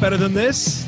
Better 0.00 0.16
than 0.16 0.32
this? 0.32 0.86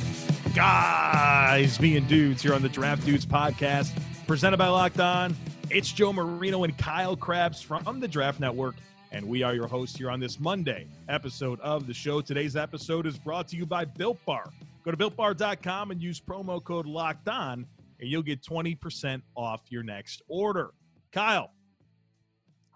Guys 0.55 1.77
being 1.79 2.07
dudes 2.07 2.43
here 2.43 2.55
on 2.55 2.63
the 2.63 2.69
Draft 2.69 3.05
Dudes 3.05 3.27
podcast, 3.27 3.91
presented 4.29 4.57
by 4.57 4.69
Locked 4.69 5.01
On. 5.01 5.35
It's 5.69 5.91
Joe 5.91 6.13
Marino 6.13 6.63
and 6.63 6.79
Kyle 6.79 7.17
Crabbs 7.17 7.61
from 7.61 7.99
the 7.99 8.07
Draft 8.07 8.39
Network, 8.39 8.77
and 9.11 9.27
we 9.27 9.43
are 9.43 9.53
your 9.53 9.67
hosts 9.67 9.99
here 9.99 10.13
on 10.13 10.21
this 10.21 10.39
Monday 10.39 10.87
episode 11.09 11.59
of 11.59 11.89
the 11.89 11.93
show. 11.93 12.21
Today's 12.21 12.55
episode 12.55 13.05
is 13.05 13.19
brought 13.19 13.49
to 13.49 13.57
you 13.57 13.67
by 13.67 13.85
Built 13.85 14.25
Bar. 14.25 14.49
Go 14.85 14.93
to 14.93 14.97
builtbar.com 14.97 15.91
and 15.91 16.01
use 16.01 16.21
promo 16.21 16.63
code 16.63 16.87
Locked 16.87 17.29
On, 17.29 17.67
and 17.99 18.09
you'll 18.09 18.23
get 18.23 18.41
20% 18.43 19.23
off 19.35 19.63
your 19.71 19.83
next 19.83 20.23
order. 20.29 20.71
Kyle, 21.11 21.51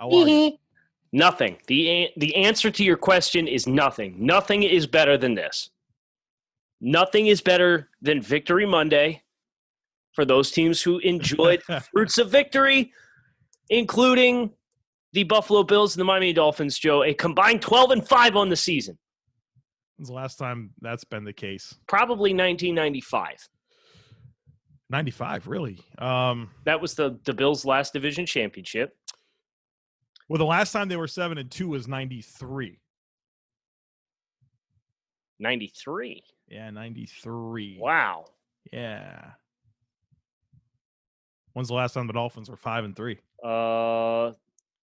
how 0.01 0.09
are 0.09 0.29
you? 0.29 0.59
Nothing. 1.13 1.59
The 1.69 2.11
the 2.17 2.35
answer 2.35 2.73
to 2.73 2.83
your 2.83 2.97
question 2.97 3.47
is 3.47 3.69
nothing. 3.69 4.17
Nothing 4.19 4.65
is 4.65 4.85
better 4.85 5.17
than 5.17 5.37
this. 5.37 5.71
Nothing 6.81 7.29
is 7.29 7.41
better 7.41 7.89
than 8.03 8.21
Victory 8.21 8.67
Monday 8.67 9.23
for 10.13 10.25
those 10.25 10.51
teams 10.51 10.83
who 10.83 10.99
enjoyed 10.99 11.63
the 11.67 11.81
fruits 11.93 12.19
of 12.19 12.31
victory, 12.31 12.93
including 13.71 14.53
the 15.13 15.25
Buffalo 15.25 15.63
Bills 15.63 15.95
and 15.95 16.01
the 16.01 16.05
Miami 16.05 16.33
Dolphins, 16.33 16.79
Joe, 16.79 17.05
a 17.05 17.15
combined 17.15 17.63
12 17.63 17.91
and 17.93 18.07
5 18.09 18.37
on 18.37 18.49
the 18.49 18.57
season. 18.57 18.99
When's 19.97 20.09
the 20.09 20.15
last 20.15 20.37
time 20.37 20.71
that's 20.81 21.05
been 21.05 21.25
the 21.25 21.33
case? 21.33 21.75
Probably 21.87 22.33
1995. 22.33 23.49
95, 24.91 25.47
really? 25.47 25.79
Um, 25.99 26.51
That 26.65 26.81
was 26.81 26.95
the 26.95 27.19
the 27.25 27.33
Bills' 27.33 27.65
last 27.65 27.93
division 27.93 28.27
championship. 28.27 28.97
well, 30.29 30.39
the 30.39 30.45
last 30.45 30.73
time 30.73 30.89
they 30.89 30.97
were 30.97 31.09
7 31.09 31.39
and 31.39 31.51
2 31.51 31.69
was 31.69 31.89
93. 31.89 32.79
93. 35.41 36.23
Yeah, 36.49 36.71
93. 36.71 37.79
Wow. 37.81 38.27
Yeah. 38.73 39.31
When's 41.53 41.69
the 41.69 41.75
last 41.75 41.95
time 41.95 42.07
the 42.07 42.13
Dolphins 42.13 42.51
were 42.51 42.57
5 42.57 42.85
and 42.85 42.97
3? 42.97 43.19
Uh 43.43 44.33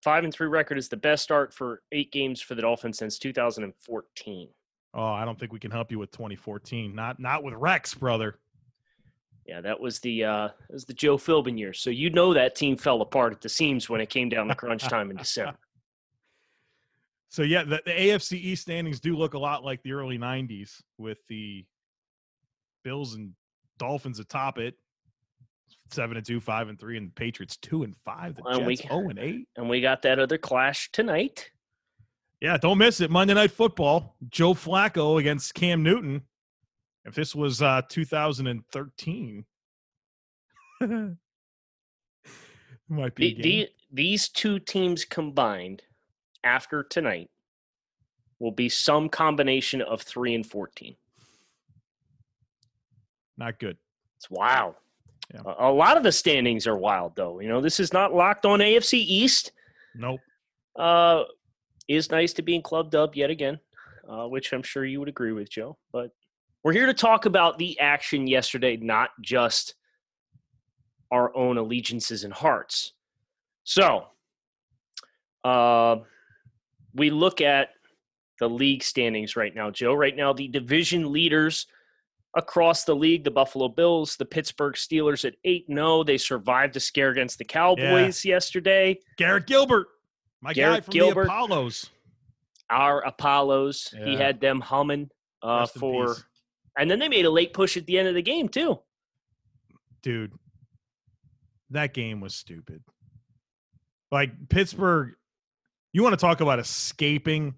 5 0.04 0.24
and 0.24 0.34
3 0.34 0.48
record 0.48 0.78
is 0.78 0.90
the 0.90 0.98
best 0.98 1.22
start 1.24 1.54
for 1.54 1.84
8 1.92 2.12
games 2.12 2.42
for 2.42 2.56
the 2.56 2.62
Dolphins 2.64 2.98
since 2.98 3.20
2014. 3.20 4.50
Oh, 4.94 5.04
I 5.04 5.26
don't 5.26 5.40
think 5.40 5.54
we 5.54 5.60
can 5.60 5.72
help 5.72 5.92
you 5.92 6.00
with 6.00 6.12
2014. 6.12 6.94
Not 6.94 7.20
not 7.20 7.44
with 7.44 7.54
Rex, 7.54 7.94
brother. 7.94 8.40
Yeah, 9.46 9.62
that 9.62 9.80
was 9.80 10.00
the 10.00 10.24
uh, 10.24 10.48
that 10.48 10.74
was 10.74 10.86
the 10.86 10.94
Joe 10.94 11.18
Philbin 11.18 11.58
year. 11.58 11.74
So 11.74 11.90
you 11.90 12.10
know 12.10 12.34
that 12.34 12.56
team 12.56 12.78
fell 12.78 13.02
apart 13.02 13.34
at 13.34 13.42
the 13.42 13.50
seams 13.50 13.90
when 13.90 14.02
it 14.02 14.10
came 14.10 14.30
down 14.30 14.48
to 14.48 14.56
crunch 14.56 14.84
time 14.84 15.10
in 15.10 15.18
December. 15.18 15.58
So 17.32 17.44
yeah, 17.44 17.64
the, 17.64 17.82
the 17.86 17.92
AFC 17.92 18.34
East 18.34 18.64
standings 18.64 19.00
do 19.00 19.16
look 19.16 19.36
a 19.36 19.40
lot 19.40 19.64
like 19.64 19.82
the 19.84 19.94
early 19.94 20.18
'90s, 20.18 20.82
with 20.98 21.18
the 21.30 21.66
Bills 22.84 23.16
and 23.16 23.32
Dolphins 23.80 24.20
atop 24.20 24.58
it, 24.58 24.76
seven 25.92 26.18
and 26.18 26.26
two, 26.26 26.42
five 26.42 26.68
and 26.68 26.78
three, 26.78 26.98
and 26.98 27.08
the 27.08 27.14
Patriots 27.14 27.56
two 27.56 27.84
and 27.84 27.96
five. 28.04 28.36
The 28.36 28.44
And 28.44 28.66
we- 28.66 28.76
Jets 28.76 28.90
zero 28.90 29.08
and 29.10 29.18
eight. 29.18 29.48
And 29.56 29.70
we 29.70 29.80
got 29.80 30.02
that 30.02 30.20
other 30.20 30.38
clash 30.38 30.92
tonight. 30.92 31.50
Yeah, 32.42 32.58
don't 32.58 32.78
miss 32.78 33.00
it. 33.00 33.10
Monday 33.10 33.34
Night 33.34 33.52
Football. 33.52 34.18
Joe 34.28 34.54
Flacco 34.54 35.18
against 35.18 35.54
Cam 35.54 35.84
Newton. 35.84 36.24
If 37.06 37.16
this 37.16 37.34
was 37.34 37.62
uh, 37.62 37.82
2013, 37.88 39.46
might 42.90 43.16
be. 43.16 43.36
The, 43.36 43.42
the, 43.42 43.70
these 43.92 44.28
two 44.28 44.60
teams 44.60 45.06
combined 45.06 45.84
after 46.44 46.84
tonight 46.84 47.30
will 48.40 48.52
be 48.52 48.70
some 48.70 49.10
combination 49.10 49.82
of 49.82 50.02
three 50.02 50.34
and 50.36 50.46
fourteen. 50.46 50.96
Not 53.38 53.60
good. 53.60 53.78
It's 54.18 54.30
wild. 54.30 54.76
Yeah. 55.34 55.42
A, 55.46 55.70
a 55.70 55.72
lot 55.72 55.98
of 55.98 56.04
the 56.04 56.12
standings 56.12 56.68
are 56.68 56.78
wild, 56.78 57.16
though. 57.16 57.40
You 57.40 57.50
know, 57.50 57.62
this 57.62 57.80
is 57.80 57.94
not 57.94 58.14
locked 58.14 58.46
on 58.46 58.60
AFC 58.60 58.94
East. 58.94 59.52
Nope. 59.96 60.20
Uh, 60.76 61.24
is 61.88 62.12
nice 62.12 62.34
to 62.34 62.42
be 62.42 62.56
in 62.56 62.62
Club 62.62 62.92
Dub 62.92 63.16
yet 63.16 63.30
again, 63.30 63.60
uh, 64.08 64.28
which 64.28 64.54
I'm 64.54 64.64
sure 64.64 64.86
you 64.86 65.00
would 65.00 65.10
agree 65.10 65.34
with, 65.34 65.50
Joe. 65.50 65.78
But 65.92 66.12
we're 66.64 66.74
here 66.74 66.86
to 66.86 66.94
talk 66.94 67.26
about 67.26 67.58
the 67.58 67.80
action 67.80 68.28
yesterday, 68.28 68.78
not 68.78 69.10
just 69.22 69.76
our 71.12 71.36
own 71.36 71.58
allegiances 71.58 72.24
and 72.24 72.34
hearts. 72.34 72.94
So, 73.64 74.06
uh, 75.44 75.98
we 76.94 77.10
look 77.10 77.42
at 77.42 77.70
the 78.40 78.50
league 78.50 78.84
standings 78.84 79.36
right 79.36 79.54
now, 79.54 79.70
Joe. 79.70 79.94
Right 79.94 80.16
now, 80.16 80.34
the 80.34 80.48
division 80.48 81.12
leaders 81.12 81.68
across 82.36 82.84
the 82.84 82.96
league, 82.96 83.24
the 83.24 83.32
Buffalo 83.32 83.68
Bills, 83.68 84.16
the 84.16 84.26
Pittsburgh 84.26 84.76
Steelers 84.76 85.26
at 85.26 85.36
8 85.44 85.66
0. 85.68 86.04
They 86.04 86.18
survived 86.18 86.76
a 86.76 86.80
scare 86.80 87.10
against 87.10 87.38
the 87.38 87.46
Cowboys 87.46 88.26
yesterday. 88.26 89.00
Garrett 89.18 89.48
Gilbert, 89.48 89.88
my 90.42 90.54
guy 90.54 90.82
from 90.82 90.92
Gilbert. 90.92 91.26
the 91.26 91.30
Apollos. 91.30 91.90
our 92.70 93.02
Apollos. 93.02 93.94
He 94.04 94.16
had 94.16 94.42
them 94.42 94.60
humming 94.62 95.10
uh, 95.44 95.68
for, 95.68 96.16
and 96.78 96.90
then 96.90 97.00
they 97.00 97.10
made 97.10 97.26
a 97.26 97.30
late 97.30 97.54
push 97.54 97.78
at 97.78 97.86
the 97.86 97.98
end 97.98 98.08
of 98.08 98.16
the 98.16 98.22
game 98.22 98.50
too. 98.50 98.80
dude, 100.02 100.34
that 101.70 101.94
game 101.94 102.22
was 102.22 102.36
stupid. 102.36 102.84
Like 104.12 104.32
Pittsburgh, 104.50 105.14
you 105.94 106.04
want 106.04 106.14
to 106.14 106.18
talk 106.18 106.42
about 106.42 106.60
escaping? 106.60 107.56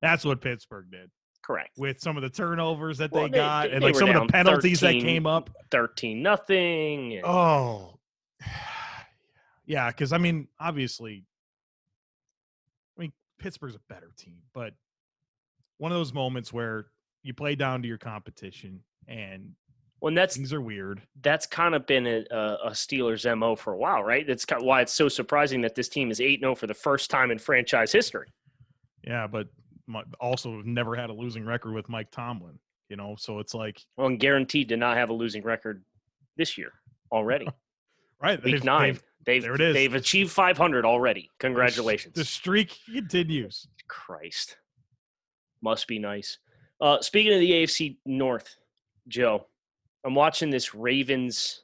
That's 0.00 0.24
what 0.24 0.40
Pittsburgh 0.40 0.90
did 0.90 1.10
Correct. 1.42 1.70
with 1.76 2.00
some 2.00 2.16
of 2.16 2.22
the 2.22 2.30
turnovers 2.30 2.98
that 2.98 3.10
Well, 3.12 3.24
they 3.24 3.30
they- 3.30 3.36
got 3.38 3.68
they- 3.68 3.72
and 3.74 3.82
like 3.84 3.94
some 3.94 4.08
of 4.10 4.14
the 4.26 4.32
penalties 4.32 4.80
13. 4.80 5.00
that 5.00 5.06
came 5.06 5.26
up. 5.26 5.50
Thirteen 5.70 6.22
nothing. 6.22 7.20
Oh, 7.24 7.98
yeah. 9.66 9.88
Because 9.90 10.12
I 10.12 10.18
mean, 10.18 10.48
obviously, 10.60 11.24
I 12.96 13.00
mean 13.02 13.12
Pittsburgh's 13.38 13.74
a 13.74 13.80
better 13.92 14.12
team, 14.16 14.38
but 14.52 14.74
one 15.78 15.92
of 15.92 15.98
those 15.98 16.12
moments 16.12 16.52
where 16.52 16.86
you 17.22 17.34
play 17.34 17.54
down 17.54 17.82
to 17.82 17.88
your 17.88 17.98
competition 17.98 18.80
and 19.06 19.52
Well, 20.00 20.14
that's 20.14 20.36
things 20.36 20.52
are 20.52 20.60
weird. 20.60 21.02
that's 21.22 21.46
kind 21.46 21.74
of 21.74 21.86
been 21.86 22.06
a, 22.06 22.24
a 22.30 22.70
Steelers 22.70 23.24
mo 23.36 23.56
for 23.56 23.72
a 23.72 23.76
while, 23.76 24.04
right? 24.04 24.24
That's 24.26 24.44
kind 24.44 24.62
of 24.62 24.66
why 24.66 24.80
it's 24.82 24.92
so 24.92 25.08
surprising 25.08 25.60
that 25.62 25.74
this 25.74 25.88
team 25.88 26.10
is 26.10 26.20
eight 26.20 26.40
0 26.40 26.54
for 26.54 26.66
the 26.68 26.74
first 26.74 27.10
time 27.10 27.30
in 27.32 27.38
franchise 27.38 27.90
history. 27.90 28.28
Yeah, 29.04 29.26
but 29.26 29.48
also 30.20 30.62
never 30.64 30.94
had 30.94 31.10
a 31.10 31.12
losing 31.12 31.44
record 31.44 31.72
with 31.72 31.88
Mike 31.88 32.10
Tomlin. 32.10 32.58
You 32.88 32.96
know, 32.96 33.16
so 33.18 33.38
it's 33.40 33.54
like 33.54 33.80
Well, 33.96 34.06
and 34.06 34.20
guaranteed 34.20 34.68
to 34.70 34.76
not 34.76 34.96
have 34.96 35.10
a 35.10 35.12
losing 35.12 35.42
record 35.42 35.82
this 36.36 36.56
year 36.56 36.72
already. 37.12 37.48
right. 38.22 38.42
Week 38.44 38.54
they've- 38.54 38.64
nine, 38.64 38.92
they've- 38.94 39.02
they've 39.26 39.42
there 39.42 39.54
it 39.56 39.60
is. 39.60 39.74
they've 39.74 39.94
achieved 39.94 40.30
five 40.30 40.56
hundred 40.56 40.84
already. 40.86 41.28
Congratulations. 41.40 42.14
The 42.14 42.24
streak 42.24 42.78
continues. 42.86 43.66
Christ. 43.88 44.56
Must 45.60 45.86
be 45.88 45.98
nice. 45.98 46.38
Uh, 46.80 47.00
speaking 47.00 47.32
of 47.34 47.40
the 47.40 47.50
AFC 47.50 47.96
North, 48.06 48.54
Joe, 49.08 49.47
I'm 50.04 50.14
watching 50.14 50.50
this 50.50 50.74
Ravens 50.74 51.62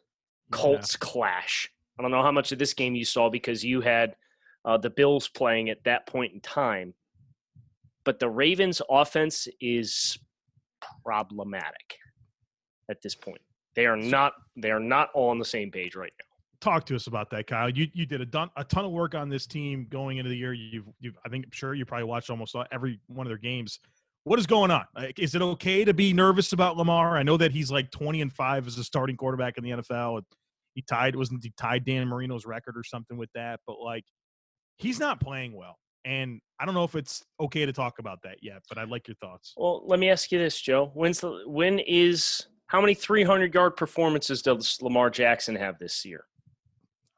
Colts 0.51 0.97
clash. 0.97 1.71
I 1.99 2.03
don't 2.03 2.11
know 2.11 2.23
how 2.23 2.33
much 2.33 2.53
of 2.53 2.59
this 2.59 2.75
game 2.75 2.95
you 2.95 3.05
saw 3.05 3.31
because 3.31 3.65
you 3.65 3.81
had 3.81 4.17
uh, 4.65 4.77
the 4.77 4.91
Bills 4.91 5.29
playing 5.29 5.71
at 5.71 5.83
that 5.85 6.07
point 6.07 6.33
in 6.35 6.41
time. 6.41 6.95
But 8.05 8.19
the 8.19 8.29
Ravens 8.29 8.83
offense 8.91 9.49
is 9.61 10.19
problematic 11.05 11.99
at 12.91 13.01
this 13.03 13.15
point. 13.15 13.41
They 13.75 13.87
are 13.87 13.97
not 13.97 14.35
they 14.57 14.71
are 14.71 14.81
not 14.81 15.11
all 15.15 15.31
on 15.31 15.39
the 15.39 15.45
same 15.45 15.71
page 15.71 15.97
right 15.97 16.13
now. 16.19 16.27
Talk 16.61 16.87
to 16.87 16.97
us 16.97 17.07
about 17.07 17.31
that, 17.31 17.47
Kyle. 17.47 17.69
You 17.69 17.89
you 17.93 18.07
did 18.07 18.21
a, 18.21 18.27
don- 18.27 18.51
a 18.57 18.65
ton 18.65 18.85
of 18.85 18.93
work 18.93 19.15
on 19.15 19.29
this 19.29 19.47
team 19.47 19.87
going 19.91 20.19
into 20.19 20.31
the 20.31 20.37
year. 20.37 20.53
You've, 20.53 20.87
you've 21.01 21.17
I 21.25 21.29
think 21.29 21.47
I'm 21.47 21.53
sure 21.53 21.75
you 21.75 21.85
probably 21.85 22.05
watched 22.05 22.31
almost 22.31 22.55
every 22.73 23.01
one 23.07 23.27
of 23.27 23.31
their 23.31 23.39
games. 23.39 23.81
What 24.25 24.39
is 24.39 24.47
going 24.47 24.71
on? 24.71 24.87
Like, 24.95 25.19
is 25.19 25.35
it 25.35 25.43
okay 25.43 25.85
to 25.85 25.93
be 25.93 26.13
nervous 26.13 26.53
about 26.53 26.77
Lamar? 26.77 27.17
I 27.17 27.23
know 27.23 27.37
that 27.37 27.53
he's 27.53 27.71
like 27.71 27.91
20 27.91 28.23
and 28.23 28.33
five 28.33 28.67
as 28.67 28.79
a 28.79 28.85
starting 28.85 29.17
quarterback 29.17 29.59
in 29.59 29.65
the 29.65 29.71
NFL. 29.71 30.23
He 30.75 30.83
tied 30.83 31.15
wasn't 31.15 31.45
he 31.45 31.53
tied 31.57 31.85
Dan 31.85 32.09
Marino's 32.09 32.47
record 32.47 32.77
or 32.77 32.83
something 32.83 33.17
with 33.17 33.31
that, 33.35 33.61
but 33.67 33.81
like 33.81 34.05
he's 34.79 34.99
not 34.99 35.21
playing 35.21 35.55
well. 35.55 35.77
And 36.05 36.41
I 36.59 36.65
don't 36.65 36.75
know 36.75 36.85
if 36.85 36.95
it's 36.95 37.23
okay 37.41 37.65
to 37.65 37.73
talk 37.73 37.99
about 37.99 38.19
that 38.25 38.39
yet, 38.43 38.63
but 38.69 38.79
I'd 38.79 38.89
like 38.89 39.09
your 39.09 39.15
thoughts. 39.17 39.55
Well, 39.57 39.83
let 39.87 39.99
me 39.99 40.11
ask 40.11 40.33
you 40.33 40.39
this, 40.39 40.61
Joe. 40.61 40.91
When's 40.95 41.21
the 41.21 41.43
when 41.47 41.79
is 41.81 42.47
how 42.67 42.81
many 42.81 42.95
300 42.95 43.55
yard 43.55 43.77
performances 43.77 44.43
does 44.43 44.79
Lamar 44.83 45.11
Jackson 45.11 45.55
have 45.55 45.79
this 45.79 46.05
year? 46.05 46.25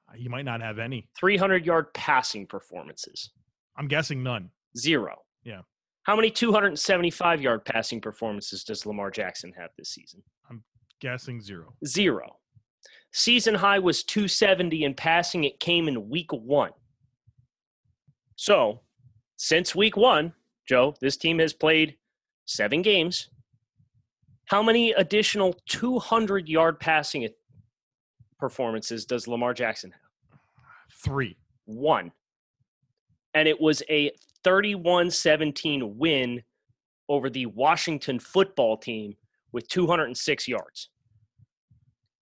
Uh, 0.08 0.16
he 0.16 0.28
might 0.28 0.44
not 0.44 0.60
have 0.60 0.78
any. 0.78 1.08
300 1.18 1.64
yard 1.64 1.94
passing 1.94 2.46
performances. 2.46 3.30
I'm 3.78 3.88
guessing 3.88 4.22
none. 4.22 4.50
Zero. 4.76 5.16
Yeah. 5.44 5.62
How 6.06 6.14
many 6.14 6.30
275 6.30 7.42
yard 7.42 7.64
passing 7.64 8.00
performances 8.00 8.62
does 8.62 8.86
Lamar 8.86 9.10
Jackson 9.10 9.52
have 9.58 9.70
this 9.76 9.88
season? 9.88 10.22
I'm 10.48 10.62
guessing 11.00 11.40
zero. 11.40 11.74
Zero. 11.84 12.36
Season 13.12 13.56
high 13.56 13.80
was 13.80 14.04
270 14.04 14.84
in 14.84 14.94
passing. 14.94 15.42
It 15.42 15.58
came 15.58 15.88
in 15.88 16.08
week 16.08 16.32
one. 16.32 16.70
So, 18.36 18.82
since 19.36 19.74
week 19.74 19.96
one, 19.96 20.32
Joe, 20.68 20.94
this 21.00 21.16
team 21.16 21.40
has 21.40 21.52
played 21.52 21.96
seven 22.44 22.82
games. 22.82 23.30
How 24.44 24.62
many 24.62 24.92
additional 24.92 25.56
200 25.66 26.48
yard 26.48 26.78
passing 26.78 27.28
performances 28.38 29.06
does 29.06 29.26
Lamar 29.26 29.54
Jackson 29.54 29.90
have? 29.90 30.38
Three. 31.02 31.36
One. 31.64 32.12
And 33.34 33.48
it 33.48 33.60
was 33.60 33.82
a 33.90 34.12
31 34.46 35.10
17 35.10 35.98
win 35.98 36.40
over 37.08 37.28
the 37.28 37.46
Washington 37.46 38.20
football 38.20 38.76
team 38.76 39.16
with 39.50 39.66
206 39.66 40.46
yards. 40.46 40.90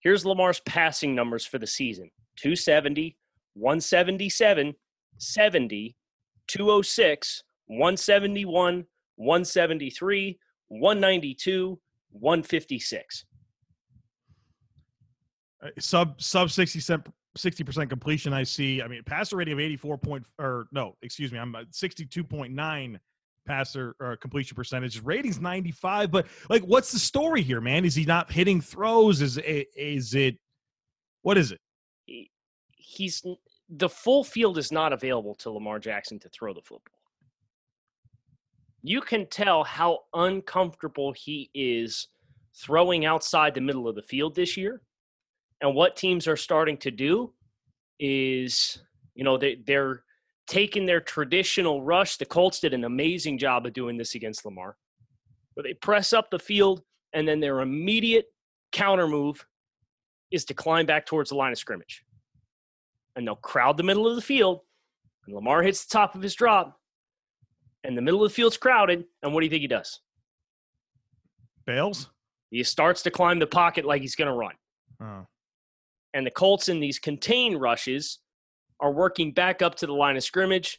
Here's 0.01 0.25
Lamar's 0.25 0.61
passing 0.61 1.15
numbers 1.15 1.45
for 1.45 1.59
the 1.59 1.67
season 1.67 2.11
270, 2.39 3.15
177, 3.53 4.75
70, 5.19 5.97
206, 6.49 7.43
171, 7.67 8.87
173, 9.17 10.39
192, 10.69 11.79
156. 12.11 13.25
Uh, 15.63 15.69
sub 15.79 16.23
sub 16.23 16.51
60 16.51 16.81
60% 17.37 17.89
completion 17.89 18.33
I 18.33 18.43
see. 18.45 18.83
I 18.83 18.89
mean, 18.89 19.03
passer 19.05 19.37
rating 19.37 19.55
of 19.55 19.61
84 19.61 19.99
point 19.99 20.27
or 20.39 20.67
no, 20.73 20.97
excuse 21.03 21.33
me, 21.33 21.39
I'm 21.39 21.55
uh, 21.55 21.65
62.9 21.73 22.99
passer 23.47 23.97
or 24.01 24.17
completion 24.17 24.55
percentage. 24.55 25.03
Ratings 25.03 25.41
95, 25.41 26.11
but 26.11 26.27
like 26.49 26.63
what's 26.63 26.93
the 26.93 26.99
story 26.99 27.43
here, 27.43 27.61
man? 27.61 27.85
Is 27.85 27.95
he 27.95 28.05
not 28.05 28.31
hitting 28.31 28.61
throws? 28.61 29.21
Is 29.21 29.39
it 29.39 29.69
is 29.77 30.15
it 30.15 30.39
what 31.23 31.37
is 31.37 31.53
it? 31.53 31.61
He's 32.71 33.25
the 33.69 33.89
full 33.89 34.25
field 34.25 34.59
is 34.59 34.71
not 34.71 34.93
available 34.93 35.35
to 35.37 35.51
Lamar 35.51 35.79
Jackson 35.79 36.19
to 36.21 36.29
throw 36.29 36.55
the 36.55 36.61
football 36.61 36.95
you 38.85 39.01
can 39.01 39.27
tell 39.29 39.65
how 39.65 40.01
uncomfortable 40.13 41.11
he 41.13 41.51
is 41.55 42.09
throwing 42.55 43.07
outside 43.07 43.55
the 43.55 43.61
middle 43.61 43.89
of 43.89 43.95
the 43.95 44.03
field 44.03 44.35
this 44.35 44.59
year. 44.59 44.83
And 45.61 45.75
what 45.75 45.97
teams 45.97 46.27
are 46.29 46.37
starting 46.37 46.77
to 46.79 46.91
do 46.91 47.33
is, 47.99 48.79
you 49.15 49.25
know, 49.25 49.39
they, 49.39 49.57
they're 49.67 50.03
taking 50.47 50.85
their 50.87 51.01
traditional 51.01 51.83
rush. 51.83 52.17
The 52.17 52.27
Colts 52.27 52.61
did 52.61 52.75
an 52.75 52.85
amazing 52.85 53.39
job 53.39 53.67
of 53.67 53.73
doing 53.73 53.97
this 53.97 54.15
against 54.15 54.45
Lamar, 54.45 54.77
where 55.55 55.65
they 55.65 55.75
press 55.75 56.13
up 56.13 56.31
the 56.31 56.39
field 56.39 56.83
and 57.13 57.27
then 57.27 57.41
their 57.41 57.61
immediate 57.61 58.27
counter 58.73 59.07
move 59.07 59.47
is 60.31 60.45
to 60.47 60.55
climb 60.55 60.85
back 60.85 61.07
towards 61.07 61.31
the 61.31 61.37
line 61.37 61.53
of 61.53 61.59
scrimmage. 61.59 62.05
And 63.17 63.27
they'll 63.27 63.37
crowd 63.37 63.77
the 63.77 63.85
middle 63.85 64.09
of 64.09 64.17
the 64.17 64.23
field, 64.23 64.61
and 65.27 65.35
Lamar 65.35 65.63
hits 65.63 65.85
the 65.85 65.93
top 65.93 66.17
of 66.17 66.23
his 66.23 66.35
drop, 66.35 66.81
and 67.85 67.97
the 67.97 68.03
middle 68.03 68.25
of 68.25 68.31
the 68.31 68.35
field's 68.35 68.57
crowded, 68.57 69.05
and 69.23 69.33
what 69.33 69.41
do 69.41 69.47
you 69.47 69.51
think 69.51 69.63
he 69.63 69.69
does? 69.69 70.01
Bails? 71.65 72.11
He 72.51 72.63
starts 72.65 73.03
to 73.03 73.11
climb 73.11 73.39
the 73.39 73.47
pocket 73.47 73.85
like 73.85 74.03
he's 74.03 74.17
going 74.17 74.29
to 74.29 74.35
run. 74.35 74.55
Oh. 75.01 75.27
And 76.15 76.25
the 76.25 76.31
Colts 76.31 76.69
in 76.69 76.81
these 76.81 76.99
contain 76.99 77.57
rushes 77.57 78.21
are 78.81 78.93
working 78.93 79.33
back 79.33 79.63
up 79.63 79.75
to 79.77 79.87
the 79.87 79.93
line 79.93 80.17
of 80.17 80.25
scrimmage. 80.25 80.79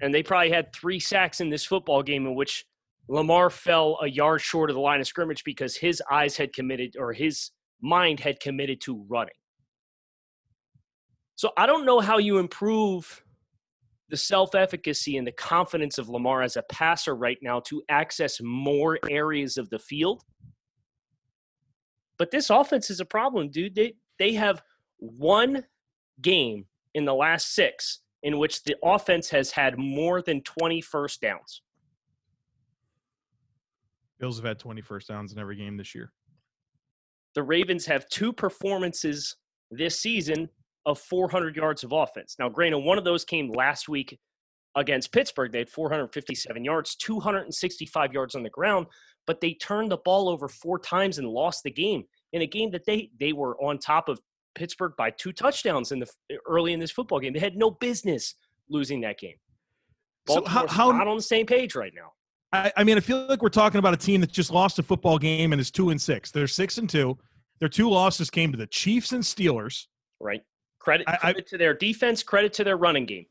And 0.00 0.14
they 0.14 0.22
probably 0.22 0.50
had 0.50 0.72
three 0.72 1.00
sacks 1.00 1.40
in 1.40 1.48
this 1.48 1.64
football 1.64 2.02
game 2.02 2.26
in 2.26 2.34
which 2.34 2.64
Lamar 3.08 3.50
fell 3.50 3.98
a 4.02 4.08
yard 4.08 4.40
short 4.40 4.70
of 4.70 4.74
the 4.74 4.80
line 4.80 5.00
of 5.00 5.06
scrimmage 5.06 5.42
because 5.44 5.76
his 5.76 6.02
eyes 6.10 6.36
had 6.36 6.52
committed 6.52 6.96
or 6.98 7.12
his 7.12 7.50
mind 7.80 8.20
had 8.20 8.38
committed 8.40 8.80
to 8.82 9.04
running. 9.08 9.34
So 11.34 11.50
I 11.56 11.66
don't 11.66 11.84
know 11.84 12.00
how 12.00 12.18
you 12.18 12.38
improve 12.38 13.22
the 14.10 14.16
self 14.16 14.54
efficacy 14.54 15.16
and 15.16 15.26
the 15.26 15.32
confidence 15.32 15.98
of 15.98 16.08
Lamar 16.08 16.42
as 16.42 16.56
a 16.56 16.62
passer 16.64 17.16
right 17.16 17.38
now 17.42 17.60
to 17.60 17.82
access 17.88 18.40
more 18.42 18.98
areas 19.08 19.56
of 19.56 19.70
the 19.70 19.78
field. 19.78 20.22
But 22.18 22.30
this 22.30 22.50
offense 22.50 22.90
is 22.90 23.00
a 23.00 23.04
problem, 23.04 23.48
dude. 23.48 23.74
They 23.74 23.94
they 24.22 24.34
have 24.34 24.62
one 24.98 25.64
game 26.20 26.64
in 26.94 27.04
the 27.04 27.12
last 27.12 27.56
6 27.56 28.02
in 28.22 28.38
which 28.38 28.62
the 28.62 28.76
offense 28.84 29.28
has 29.28 29.50
had 29.50 29.76
more 29.76 30.22
than 30.22 30.40
20 30.42 30.80
first 30.80 31.20
downs. 31.20 31.62
Bills 34.20 34.36
have 34.36 34.46
had 34.46 34.60
20 34.60 34.80
first 34.80 35.08
downs 35.08 35.32
in 35.32 35.40
every 35.40 35.56
game 35.56 35.76
this 35.76 35.92
year. 35.92 36.12
The 37.34 37.42
Ravens 37.42 37.84
have 37.86 38.08
two 38.10 38.32
performances 38.32 39.34
this 39.72 39.98
season 39.98 40.48
of 40.86 41.00
400 41.00 41.56
yards 41.56 41.82
of 41.82 41.90
offense. 41.90 42.36
Now, 42.38 42.48
granted, 42.48 42.78
one 42.78 42.98
of 42.98 43.04
those 43.04 43.24
came 43.24 43.50
last 43.50 43.88
week 43.88 44.16
against 44.76 45.10
Pittsburgh. 45.10 45.50
They 45.50 45.58
had 45.58 45.68
457 45.68 46.64
yards, 46.64 46.94
265 46.94 48.12
yards 48.12 48.36
on 48.36 48.44
the 48.44 48.50
ground, 48.50 48.86
but 49.26 49.40
they 49.40 49.54
turned 49.54 49.90
the 49.90 49.96
ball 49.96 50.28
over 50.28 50.46
four 50.46 50.78
times 50.78 51.18
and 51.18 51.26
lost 51.26 51.64
the 51.64 51.72
game 51.72 52.04
in 52.32 52.42
a 52.42 52.46
game 52.46 52.70
that 52.70 52.84
they 52.86 53.10
they 53.18 53.32
were 53.32 53.60
on 53.62 53.78
top 53.78 54.08
of 54.08 54.20
Pittsburgh 54.54 54.92
by 54.96 55.10
two 55.10 55.32
touchdowns 55.32 55.92
in 55.92 55.98
the 55.98 56.08
early 56.46 56.72
in 56.72 56.80
this 56.80 56.90
football 56.90 57.20
game. 57.20 57.32
They 57.32 57.40
had 57.40 57.56
no 57.56 57.70
business 57.70 58.34
losing 58.68 59.00
that 59.02 59.18
game. 59.18 59.36
Baltimore's 60.26 60.52
so 60.52 60.66
how, 60.68 60.90
how 60.90 60.98
not 60.98 61.08
on 61.08 61.16
the 61.16 61.22
same 61.22 61.46
page 61.46 61.74
right 61.74 61.92
now. 61.94 62.12
I, 62.52 62.72
I 62.76 62.84
mean, 62.84 62.96
I 62.96 63.00
feel 63.00 63.26
like 63.26 63.42
we're 63.42 63.48
talking 63.48 63.78
about 63.78 63.94
a 63.94 63.96
team 63.98 64.20
that 64.20 64.30
just 64.30 64.50
lost 64.50 64.78
a 64.78 64.82
football 64.82 65.18
game 65.18 65.52
and 65.52 65.60
is 65.60 65.70
two 65.70 65.90
and 65.90 66.00
six. 66.00 66.30
They're 66.30 66.46
six 66.46 66.78
and 66.78 66.88
two. 66.88 67.18
Their 67.60 67.68
two 67.68 67.88
losses 67.88 68.28
came 68.28 68.52
to 68.52 68.58
the 68.58 68.66
Chiefs 68.66 69.12
and 69.12 69.22
Steelers. 69.22 69.86
Right. 70.20 70.42
Credit, 70.78 71.08
I, 71.08 71.16
credit 71.16 71.44
I, 71.46 71.50
to 71.50 71.58
their 71.58 71.74
defense, 71.74 72.22
credit 72.22 72.52
to 72.54 72.64
their 72.64 72.76
running 72.76 73.06
game. 73.06 73.26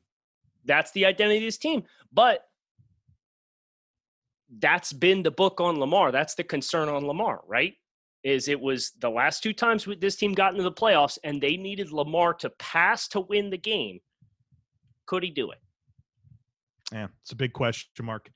That's 0.65 0.91
the 0.91 1.05
identity 1.05 1.37
of 1.37 1.43
this 1.43 1.57
team. 1.57 1.83
But 2.11 2.45
that's 4.59 4.91
been 4.93 5.23
the 5.23 5.31
book 5.31 5.61
on 5.61 5.79
Lamar. 5.79 6.11
That's 6.11 6.35
the 6.35 6.43
concern 6.43 6.89
on 6.89 7.05
Lamar, 7.05 7.41
right? 7.47 7.73
Is 8.23 8.47
it 8.47 8.59
was 8.59 8.91
the 8.99 9.09
last 9.09 9.41
two 9.41 9.53
times 9.53 9.87
this 9.99 10.15
team 10.15 10.33
got 10.33 10.51
into 10.51 10.63
the 10.63 10.71
playoffs 10.71 11.17
and 11.23 11.41
they 11.41 11.57
needed 11.57 11.91
Lamar 11.91 12.33
to 12.35 12.49
pass 12.51 13.07
to 13.09 13.21
win 13.21 13.49
the 13.49 13.57
game. 13.57 13.99
Could 15.07 15.23
he 15.23 15.31
do 15.31 15.51
it? 15.51 15.57
Yeah, 16.91 17.07
it's 17.21 17.31
a 17.31 17.35
big 17.35 17.53
question 17.53 18.05
mark. 18.05 18.29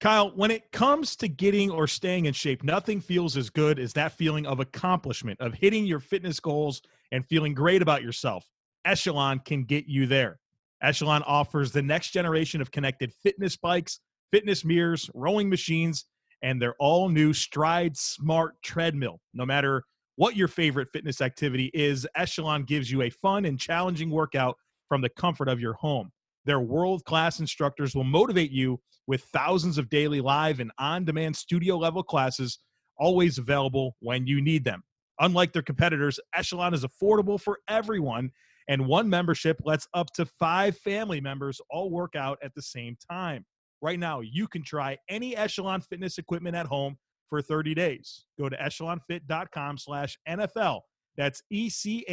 Kyle, 0.00 0.32
when 0.34 0.50
it 0.50 0.72
comes 0.72 1.14
to 1.16 1.28
getting 1.28 1.70
or 1.70 1.86
staying 1.86 2.26
in 2.26 2.34
shape, 2.34 2.64
nothing 2.64 3.00
feels 3.00 3.36
as 3.36 3.50
good 3.50 3.78
as 3.78 3.92
that 3.92 4.12
feeling 4.12 4.46
of 4.46 4.58
accomplishment, 4.58 5.40
of 5.40 5.54
hitting 5.54 5.86
your 5.86 6.00
fitness 6.00 6.40
goals 6.40 6.82
and 7.12 7.24
feeling 7.26 7.54
great 7.54 7.82
about 7.82 8.02
yourself. 8.02 8.44
Echelon 8.84 9.38
can 9.38 9.62
get 9.62 9.86
you 9.86 10.06
there. 10.06 10.40
Echelon 10.82 11.22
offers 11.22 11.70
the 11.70 11.82
next 11.82 12.10
generation 12.10 12.60
of 12.60 12.72
connected 12.72 13.12
fitness 13.22 13.56
bikes, 13.56 14.00
fitness 14.32 14.64
mirrors, 14.64 15.08
rowing 15.14 15.48
machines, 15.48 16.06
and 16.42 16.60
their 16.60 16.74
all 16.78 17.08
new 17.08 17.32
Stride 17.32 17.96
Smart 17.96 18.54
treadmill. 18.62 19.20
No 19.34 19.46
matter 19.46 19.84
what 20.16 20.36
your 20.36 20.48
favorite 20.48 20.88
fitness 20.92 21.20
activity 21.20 21.70
is, 21.72 22.06
Echelon 22.16 22.64
gives 22.64 22.90
you 22.90 23.02
a 23.02 23.10
fun 23.10 23.44
and 23.44 23.58
challenging 23.58 24.10
workout 24.10 24.56
from 24.88 25.00
the 25.00 25.08
comfort 25.10 25.48
of 25.48 25.60
your 25.60 25.74
home. 25.74 26.10
Their 26.44 26.60
world 26.60 27.04
class 27.04 27.40
instructors 27.40 27.94
will 27.94 28.04
motivate 28.04 28.50
you 28.50 28.80
with 29.06 29.22
thousands 29.32 29.78
of 29.78 29.88
daily 29.88 30.20
live 30.20 30.60
and 30.60 30.70
on 30.78 31.04
demand 31.04 31.36
studio 31.36 31.76
level 31.76 32.02
classes, 32.02 32.58
always 32.98 33.38
available 33.38 33.96
when 34.00 34.26
you 34.26 34.40
need 34.40 34.64
them. 34.64 34.82
Unlike 35.20 35.52
their 35.52 35.62
competitors, 35.62 36.18
Echelon 36.34 36.74
is 36.74 36.84
affordable 36.84 37.40
for 37.40 37.58
everyone 37.68 38.30
and 38.68 38.86
one 38.86 39.08
membership 39.08 39.56
lets 39.64 39.88
up 39.94 40.12
to 40.14 40.26
five 40.26 40.76
family 40.78 41.20
members 41.20 41.60
all 41.70 41.90
work 41.90 42.14
out 42.16 42.38
at 42.42 42.54
the 42.54 42.62
same 42.62 42.96
time. 43.10 43.44
Right 43.82 43.98
now, 43.98 44.20
you 44.20 44.46
can 44.46 44.62
try 44.62 44.96
any 45.08 45.36
Echelon 45.36 45.80
fitness 45.80 46.18
equipment 46.18 46.54
at 46.54 46.66
home 46.66 46.96
for 47.28 47.42
30 47.42 47.74
days. 47.74 48.26
Go 48.38 48.48
to 48.48 48.56
echelonfit.com 48.56 49.76
slash 49.76 50.16
NFL. 50.28 50.82
That's 51.16 51.42
E-C-H-E-L-O-N 51.50 52.06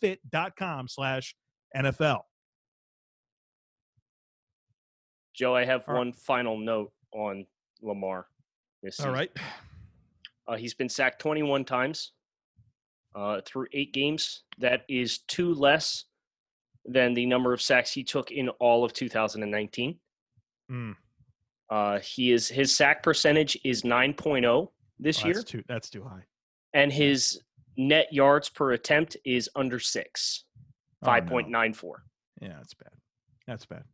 fit.com 0.00 0.88
slash 0.88 1.34
NFL. 1.76 2.20
Joe, 5.34 5.54
I 5.56 5.64
have 5.64 5.82
all 5.88 5.96
one 5.96 6.08
right. 6.08 6.16
final 6.16 6.58
note 6.58 6.92
on 7.12 7.46
Lamar. 7.82 8.26
This 8.82 9.00
All 9.00 9.10
right. 9.10 9.30
Uh, 10.48 10.56
he's 10.56 10.74
been 10.74 10.88
sacked 10.88 11.20
21 11.20 11.64
times 11.64 12.12
uh, 13.14 13.40
through 13.44 13.66
eight 13.72 13.92
games. 13.92 14.44
That 14.58 14.84
is 14.88 15.18
two 15.28 15.54
less 15.54 16.04
than 16.92 17.14
the 17.14 17.26
number 17.26 17.52
of 17.52 17.62
sacks 17.62 17.92
he 17.92 18.02
took 18.02 18.30
in 18.30 18.48
all 18.60 18.84
of 18.84 18.92
2019. 18.92 19.98
Mm. 20.70 20.96
Uh, 21.68 21.98
he 22.00 22.32
is 22.32 22.48
his 22.48 22.74
sack 22.74 23.02
percentage 23.02 23.56
is 23.64 23.82
9.0 23.82 24.68
this 24.98 25.22
oh, 25.22 25.26
year. 25.26 25.34
That's 25.34 25.50
too, 25.50 25.62
that's 25.68 25.90
too 25.90 26.02
high. 26.02 26.24
And 26.74 26.92
his 26.92 27.40
net 27.76 28.12
yards 28.12 28.48
per 28.48 28.72
attempt 28.72 29.16
is 29.24 29.48
under 29.54 29.78
six, 29.78 30.44
5.94. 31.04 31.84
Oh, 31.84 31.90
no. 31.90 31.94
Yeah, 32.40 32.54
that's 32.56 32.74
bad. 32.74 32.92
That's 33.46 33.66
bad. 33.66 33.84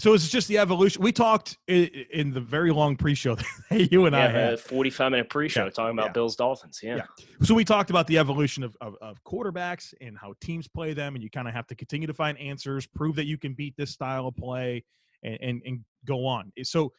So 0.00 0.14
it's 0.14 0.30
just 0.30 0.48
the 0.48 0.56
evolution. 0.56 1.02
We 1.02 1.12
talked 1.12 1.58
in, 1.68 2.32
the 2.32 2.40
very 2.40 2.72
long 2.72 2.96
pre-show 2.96 3.36
that 3.70 3.92
you 3.92 4.06
and 4.06 4.16
yeah, 4.16 4.24
I 4.24 4.28
had. 4.28 4.60
Forty-five 4.60 5.10
minute 5.10 5.28
pre-show 5.28 5.64
yeah, 5.64 5.70
talking 5.70 5.92
about 5.92 6.06
yeah. 6.06 6.12
Bills 6.12 6.36
Dolphins. 6.36 6.80
Yeah. 6.82 6.96
yeah. 6.96 7.24
So 7.42 7.54
we 7.54 7.66
talked 7.66 7.90
about 7.90 8.06
the 8.06 8.16
evolution 8.16 8.62
of, 8.62 8.74
of, 8.80 8.96
of 9.02 9.22
quarterbacks 9.24 9.92
and 10.00 10.16
how 10.16 10.32
teams 10.40 10.66
play 10.66 10.94
them, 10.94 11.16
and 11.16 11.22
you 11.22 11.28
kind 11.28 11.46
of 11.46 11.52
have 11.52 11.66
to 11.66 11.74
continue 11.74 12.06
to 12.06 12.14
find 12.14 12.38
answers, 12.38 12.86
prove 12.86 13.14
that 13.16 13.26
you 13.26 13.36
can 13.36 13.52
beat 13.52 13.76
this 13.76 13.90
style 13.90 14.28
of 14.28 14.36
play, 14.36 14.82
and 15.22 15.38
and, 15.42 15.62
and 15.66 15.80
go 16.06 16.24
on. 16.24 16.50
So 16.62 16.94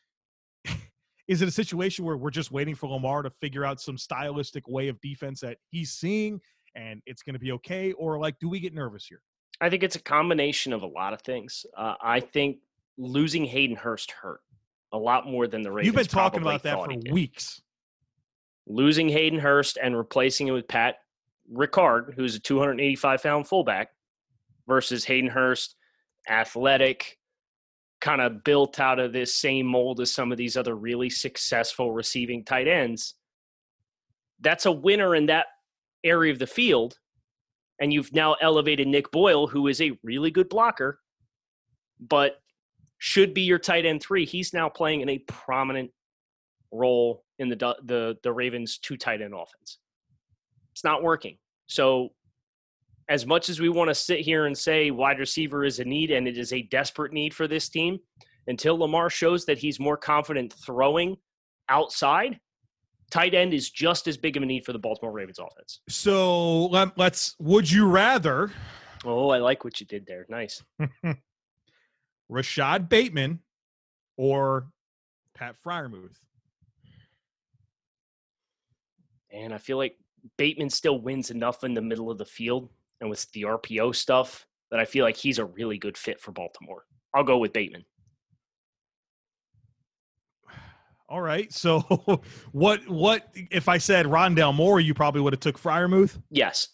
is 1.27 1.41
it 1.41 1.48
a 1.48 1.51
situation 1.51 2.05
where 2.05 2.17
we're 2.17 2.29
just 2.29 2.51
waiting 2.51 2.75
for 2.75 2.88
Lamar 2.88 3.24
to 3.24 3.31
figure 3.31 3.65
out 3.65 3.81
some 3.81 3.98
stylistic 3.98 4.67
way 4.67 4.89
of 4.89 5.01
defense 5.01 5.39
that 5.39 5.58
he's 5.72 5.91
seeing 5.91 6.39
and 6.75 7.01
it's 7.08 7.24
going 7.24 7.34
to 7.34 7.39
be 7.39 7.51
okay? 7.53 7.93
Or 7.93 8.20
like, 8.20 8.38
do 8.38 8.48
we 8.48 8.60
get 8.60 8.75
nervous 8.75 9.08
here? 9.08 9.24
I 9.60 9.72
think 9.72 9.81
it's 9.81 9.96
a 9.96 10.01
combination 10.01 10.72
of 10.72 10.84
a 10.84 10.88
lot 10.88 11.13
of 11.13 11.22
things. 11.24 11.65
Uh, 11.75 11.96
I 12.01 12.20
think 12.20 12.58
losing 12.98 13.45
Hayden 13.45 13.75
Hurst 13.75 14.12
hurt 14.12 14.41
a 14.93 14.98
lot 14.98 15.27
more 15.27 15.48
than 15.48 15.62
the 15.62 15.71
Ravens. 15.71 15.86
You've 15.88 15.95
been 15.95 16.05
talking 16.05 16.41
about 16.41 16.63
that 16.63 16.75
for 16.75 17.12
weeks. 17.12 17.62
Losing 18.67 19.10
Hayden 19.10 19.39
Hurst 19.39 19.77
and 19.81 19.98
replacing 19.98 20.48
it 20.48 20.51
with 20.51 20.67
Pat 20.67 20.95
Ricard, 21.51 22.13
who's 22.15 22.36
a 22.36 22.39
285 22.39 23.24
pound 23.24 23.48
fullback, 23.48 23.89
versus 24.67 25.03
Hayden 25.05 25.29
Hurst, 25.29 25.75
athletic, 26.29 27.17
kind 28.00 28.21
of 28.21 28.43
built 28.43 28.79
out 28.79 29.00
of 29.00 29.13
this 29.13 29.36
same 29.36 29.65
mold 29.65 30.01
as 30.01 30.12
some 30.12 30.31
of 30.31 30.38
these 30.38 30.57
other 30.57 30.75
really 30.75 31.10
successful 31.10 31.91
receiving 31.91 32.43
tight 32.43 32.67
ends. 32.67 33.15
That's 34.41 34.65
a 34.65 34.71
winner 34.71 35.15
in 35.15 35.27
that 35.27 35.48
area 36.03 36.33
of 36.33 36.39
the 36.39 36.48
field. 36.48 36.95
And 37.79 37.93
you've 37.93 38.13
now 38.13 38.36
elevated 38.41 38.88
Nick 38.88 39.12
Boyle, 39.12 39.48
who 39.48 39.67
is 39.67 39.81
a 39.81 39.98
really 40.03 40.31
good 40.31 40.50
blocker, 40.50 41.00
but 42.00 42.40
should 43.03 43.34
be 43.34 43.41
your 43.41 43.58
tight 43.58 43.84
end 43.84 44.00
three. 44.00 44.25
He's 44.25 44.53
now 44.53 44.70
playing 44.70 45.01
in 45.01 45.10
a 45.10 45.17
prominent 45.27 45.89
role 46.72 47.24
in 47.39 47.50
the 47.50 47.55
the 47.84 48.15
the 48.22 48.31
Ravens 48.31 48.77
two 48.77 48.96
tight 48.96 49.24
end 49.24 49.34
offense. 49.34 49.79
It's 50.72 50.84
not 50.84 51.01
working. 51.01 51.39
So 51.65 52.10
as 53.10 53.25
much 53.25 53.50
as 53.50 53.60
we 53.60 53.70
want 53.70 53.89
to 53.89 53.96
sit 53.96 54.20
here 54.20 54.46
and 54.46 54.55
say 54.55 54.91
wide 54.91 55.17
receiver 55.17 55.65
is 55.65 55.79
a 55.79 55.84
need 55.84 56.12
and 56.12 56.27
it 56.27 56.38
is 56.38 56.53
a 56.53 56.62
desperate 56.62 57.12
need 57.12 57.34
for 57.34 57.48
this 57.48 57.70
team, 57.70 57.98
until 58.46 58.77
Lamar 58.77 59.10
shows 59.10 59.46
that 59.46 59.58
he's 59.58 59.79
more 59.79 59.98
confident 59.98 60.53
throwing 60.63 61.17
outside, 61.70 62.39
tight 63.10 63.34
end 63.34 63.51
is 63.51 63.72
just 63.72 64.08
as 64.08 64.15
big 64.15 64.38
of 64.38 64.43
a 64.43 64.46
need 64.46 64.63
for 64.63 64.74
the 64.74 64.79
Baltimore 64.79 65.12
Ravens 65.12 65.39
offense. 65.39 65.81
So 65.89 66.67
let, 66.67 66.96
let's. 67.00 67.36
Would 67.39 67.70
you 67.70 67.88
rather 67.88 68.51
Oh, 69.03 69.29
I 69.29 69.39
like 69.39 69.63
what 69.63 69.79
you 69.79 69.88
did 69.88 70.05
there. 70.05 70.27
Nice. 70.29 70.62
Rashod 72.32 72.88
Bateman 72.88 73.40
or 74.18 74.68
Pat 75.36 75.56
Freiermuth? 75.64 76.16
And 79.32 79.54
I 79.54 79.58
feel 79.58 79.78
like 79.78 79.98
Bateman 80.38 80.70
still 80.70 81.00
wins 81.00 81.30
enough 81.30 81.64
in 81.64 81.74
the 81.74 81.82
middle 81.82 82.10
of 82.10 82.18
the 82.18 82.26
field 82.26 82.70
and 83.02 83.10
with 83.10 83.30
the 83.34 83.44
RPO 83.44 83.96
stuff 83.96 84.48
that 84.72 84.80
I 84.80 84.86
feel 84.86 85.04
like 85.04 85.18
he's 85.18 85.40
a 85.40 85.46
really 85.46 85.78
good 85.78 85.98
fit 85.98 86.22
for 86.22 86.32
Baltimore. 86.32 86.86
I'll 87.14 87.24
go 87.24 87.38
with 87.38 87.52
Bateman. 87.52 87.84
All 91.10 91.22
right. 91.22 91.52
So 91.52 91.80
what 92.54 92.88
what 92.88 93.28
if 93.34 93.68
I 93.68 93.78
said 93.78 94.06
Rondale 94.06 94.56
Moore, 94.56 94.80
you 94.80 94.94
probably 94.94 95.20
would 95.22 95.34
have 95.34 95.42
took 95.42 95.60
Freiermuth 95.60 96.22
Yes. 96.30 96.70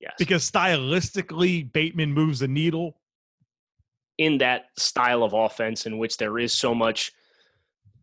Yes. 0.00 0.12
because 0.18 0.48
stylistically 0.48 1.72
Bateman 1.72 2.12
moves 2.12 2.38
the 2.38 2.46
needle. 2.46 2.97
In 4.18 4.38
that 4.38 4.66
style 4.76 5.22
of 5.22 5.32
offense 5.32 5.86
in 5.86 5.98
which 5.98 6.16
there 6.16 6.38
is 6.38 6.52
so 6.52 6.74
much 6.74 7.12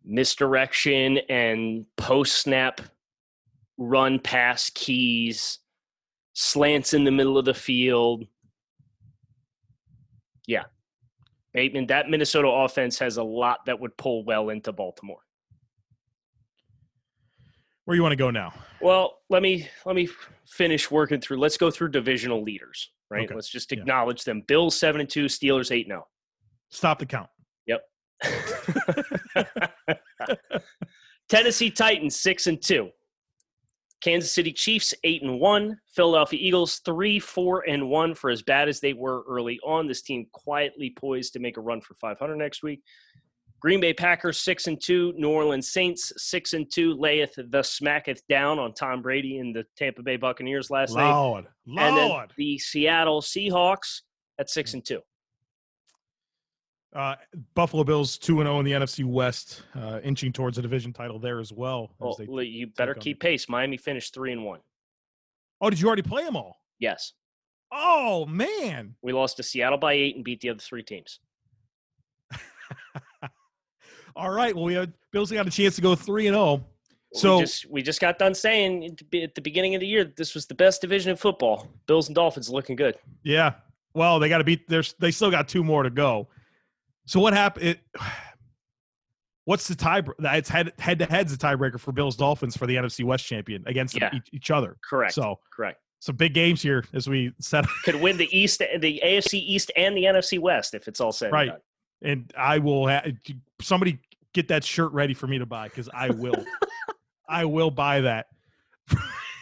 misdirection 0.04 1.18
and 1.30 1.86
post 1.98 2.36
snap 2.36 2.82
run 3.78 4.20
pass 4.20 4.70
keys, 4.74 5.60
slants 6.34 6.94
in 6.94 7.04
the 7.04 7.12
middle 7.12 7.38
of 7.38 7.46
the 7.46 7.54
field. 7.54 8.26
Yeah. 10.48 10.64
Bateman, 11.54 11.88
that 11.88 12.10
Minnesota 12.10 12.48
offense 12.48 13.00
has 13.00 13.18
a 13.18 13.24
lot 13.24 13.66
that 13.66 13.80
would 13.80 13.96
pull 13.98 14.24
well 14.26 14.50
into 14.50 14.72
Baltimore. 14.72 15.20
Where 17.86 17.96
you 17.96 18.02
want 18.02 18.14
to 18.14 18.18
go 18.18 18.32
now? 18.32 18.52
Well, 18.82 19.20
let 19.30 19.42
me 19.44 19.68
let 19.86 19.96
me 19.96 20.10
finish 20.48 20.90
working 20.90 21.22
through. 21.22 21.38
Let's 21.38 21.58
go 21.58 21.70
through 21.70 21.90
divisional 21.90 22.42
leaders, 22.42 22.92
right? 23.10 23.26
Okay. 23.26 23.36
Let's 23.36 23.50
just 23.50 23.72
Yeah. 23.72 23.80
acknowledge 23.80 24.24
them. 24.24 24.42
Bills 24.48 24.78
7 24.78 25.02
and 25.02 25.10
2, 25.10 25.26
Steelers 25.26 25.72
8 25.72 25.88
0. 25.88 26.06
Stop 26.70 27.00
the 27.00 27.06
count. 27.06 27.30
Yep. 27.68 27.84
Tennessee 31.30 31.70
Titans 31.72 32.20
six 32.20 32.48
and 32.48 32.62
two. 32.62 32.90
Kansas 34.02 34.32
City 34.32 34.52
Chiefs 34.52 34.94
eight 35.04 35.24
and 35.24 35.40
one. 35.40 35.78
Philadelphia 35.96 36.40
Eagles 36.42 36.80
three, 36.86 37.20
four 37.20 37.68
and 37.68 37.90
one. 37.90 38.14
For 38.14 38.30
as 38.30 38.42
bad 38.44 38.70
as 38.70 38.80
they 38.80 38.94
were 38.94 39.24
early 39.28 39.60
on, 39.66 39.88
this 39.88 40.02
team 40.04 40.28
quietly 40.32 40.94
poised 40.96 41.34
to 41.34 41.40
make 41.40 41.58
a 41.58 41.62
run 41.62 41.82
for 41.82 41.96
500 41.96 42.36
next 42.36 42.62
week. 42.62 42.82
Green 43.66 43.80
Bay 43.82 43.96
Packers 43.96 44.38
six 44.40 44.68
and 44.68 44.80
two. 44.80 45.12
New 45.18 45.28
Orleans 45.32 45.72
Saints 45.72 46.14
six 46.18 46.54
and 46.54 46.72
two. 46.72 46.94
Layeth 46.94 47.34
the 47.36 47.64
smacketh 47.64 48.22
down 48.30 48.60
on 48.60 48.76
Tom 48.76 49.02
Brady 49.02 49.40
and 49.40 49.56
the 49.56 49.66
Tampa 49.76 50.04
Bay 50.04 50.18
Buccaneers 50.18 50.70
last 50.70 50.94
night. 50.94 51.10
Lord. 51.12 51.48
And 51.66 51.78
then 51.80 51.96
Lord. 52.10 52.32
the 52.38 52.60
Seattle 52.60 53.24
Seahawks 53.24 54.02
at 54.38 54.52
six 54.52 54.76
and 54.76 54.86
two. 54.86 55.00
Uh, 56.96 57.16
Buffalo 57.56 57.84
Bills 57.84 58.20
2 58.20 58.40
and 58.42 58.48
0 58.48 58.60
in 58.60 58.66
the 58.66 58.72
NFC 58.74 59.04
West, 59.04 59.64
uh, 59.74 60.00
inching 60.04 60.32
towards 60.32 60.60
a 60.60 60.62
division 60.62 60.94
title 60.94 61.18
there 61.18 61.40
as 61.40 61.52
well. 61.52 61.90
as 61.94 62.20
Well, 62.28 62.38
they- 62.38 62.44
you 62.46 62.68
better 62.68 62.94
on- 62.94 63.02
keep 63.02 63.20
pace. 63.20 63.50
Miami 63.50 63.78
finished 63.78 64.14
three 64.14 64.32
and 64.32 64.46
one. 64.46 64.60
oh, 65.60 65.72
did 65.72 65.80
you 65.80 65.88
already 65.88 66.04
play 66.04 66.24
them 66.24 66.36
all? 66.38 66.62
Yes. 66.78 67.14
Oh, 67.72 68.28
man. 68.28 68.96
We 69.02 69.12
lost 69.12 69.38
to 69.38 69.44
Seattle 69.44 69.80
by 69.80 69.94
eight 69.94 70.16
and 70.18 70.24
beat 70.24 70.42
the 70.42 70.52
other 70.52 70.60
three 70.60 70.84
teams. 70.84 71.20
All 74.16 74.32
right. 74.32 74.56
Well, 74.56 74.66
we 74.66 74.74
had 74.76 74.94
Bills 75.12 75.32
got 75.32 75.48
a 75.48 75.52
chance 75.52 75.76
to 75.76 75.82
go 75.82 75.96
3 75.96 76.28
and 76.28 76.36
0. 76.36 76.66
So 77.14 77.20
So- 77.20 77.36
we 77.38 77.42
just, 77.44 77.66
we 77.72 77.82
just 77.82 78.02
got 78.02 78.20
done 78.20 78.34
saying 78.34 78.98
at 79.14 79.34
the- 79.36 79.42
beginning 79.42 79.76
of 79.76 79.82
the 79.82 79.88
year 79.88 80.04
that 80.04 80.16
this 80.16 80.34
was 80.34 80.46
the 80.46 80.56
best 80.56 80.82
division 80.82 81.12
in 81.12 81.18
football. 81.18 81.68
Bills 81.88 82.08
and 82.08 82.16
Dolphins 82.16 82.50
looking 82.50 82.76
good. 82.76 82.98
Yeah. 83.24 83.54
Well, 83.94 84.20
they 84.20 84.28
got 84.30 84.40
to 84.40 84.44
beat. 84.44 84.68
There's. 84.68 84.94
They 85.00 85.12
still 85.12 85.32
got 85.32 85.48
two 85.48 85.64
more 85.64 85.84
to 85.84 85.90
go. 85.90 86.28
So 87.06 87.20
what 87.22 87.34
happened? 87.34 87.66
It, 87.68 87.80
what's 89.46 89.68
the 89.68 89.76
tie? 89.76 90.02
It's 90.20 90.50
head 90.50 90.74
head 90.80 91.00
to 91.00 91.06
head's 91.06 91.36
the 91.36 91.48
tiebreaker 91.48 91.80
for 91.80 91.92
Bills 91.92 92.16
Dolphins 92.16 92.58
for 92.58 92.66
the 92.68 92.76
NFC 92.76 93.04
West 93.06 93.26
champion 93.26 93.64
against 93.68 93.96
Yeah. 93.96 94.10
each, 94.14 94.28
each 94.34 94.52
other. 94.52 94.76
Correct. 94.84 95.14
So 95.14 95.40
Correct. 95.56 95.80
some 96.00 96.16
big 96.16 96.34
games 96.34 96.62
here 96.62 96.84
as 96.94 97.08
we 97.08 97.32
set. 97.40 97.66
Could 97.86 97.96
win 98.02 98.18
the 98.18 98.28
East, 98.38 98.60
the 98.80 99.02
AFC 99.06 99.36
East, 99.40 99.72
and 99.78 99.96
the 99.96 100.04
NFC 100.04 100.40
West 100.40 100.74
if 100.74 100.88
it's 100.88 101.00
all 101.00 101.12
said. 101.12 101.32
Right. 101.32 101.52
And 102.06 102.32
I 102.38 102.60
will. 102.60 102.88
Ha- 102.88 103.04
somebody 103.62 104.00
get 104.34 104.48
that 104.50 104.64
shirt 104.64 104.92
ready 104.94 105.14
for 105.14 105.28
me 105.28 105.40
to 105.40 105.46
buy 105.46 105.68
because 105.68 105.90
I 105.94 106.10
will. 106.12 106.46
I 107.28 107.46
will 107.46 107.72
buy 107.72 108.02
that 108.02 108.28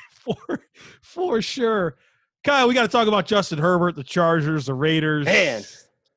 for 0.09 0.61
for 1.01 1.41
sure. 1.41 1.97
Kyle, 2.43 2.67
we 2.67 2.73
got 2.73 2.83
to 2.83 2.87
talk 2.87 3.07
about 3.07 3.25
Justin 3.25 3.59
Herbert, 3.59 3.95
the 3.95 4.03
Chargers, 4.03 4.65
the 4.65 4.73
Raiders. 4.73 5.25
Man. 5.25 5.61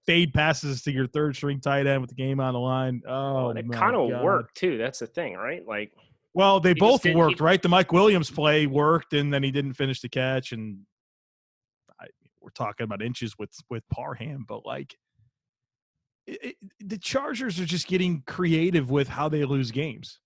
fade 0.06 0.32
passes 0.34 0.82
to 0.82 0.92
your 0.92 1.06
third 1.08 1.34
string 1.36 1.60
tight 1.60 1.86
end 1.86 2.00
with 2.00 2.10
the 2.10 2.16
game 2.16 2.38
on 2.40 2.54
the 2.54 2.60
line. 2.60 3.02
Oh, 3.08 3.48
and 3.50 3.58
it 3.58 3.70
kind 3.72 3.96
of 3.96 4.08
worked 4.22 4.56
too. 4.56 4.78
That's 4.78 5.00
the 5.00 5.06
thing, 5.08 5.34
right? 5.34 5.66
Like 5.66 5.92
Well, 6.34 6.60
they 6.60 6.74
both 6.74 7.04
worked, 7.04 7.38
he- 7.38 7.44
right? 7.44 7.60
The 7.60 7.68
Mike 7.68 7.92
Williams 7.92 8.30
play 8.30 8.66
worked, 8.66 9.12
and 9.14 9.32
then 9.32 9.42
he 9.42 9.50
didn't 9.50 9.74
finish 9.74 10.00
the 10.00 10.08
catch. 10.08 10.52
And 10.52 10.78
I, 12.00 12.06
we're 12.40 12.50
talking 12.50 12.84
about 12.84 13.02
inches 13.02 13.34
with 13.38 13.50
with 13.68 13.82
Parham, 13.88 14.44
but 14.48 14.64
like 14.64 14.96
it, 16.26 16.56
the 16.80 16.98
Chargers 16.98 17.60
are 17.60 17.64
just 17.64 17.86
getting 17.86 18.22
creative 18.26 18.90
with 18.90 19.08
how 19.08 19.28
they 19.28 19.44
lose 19.44 19.70
games. 19.70 20.18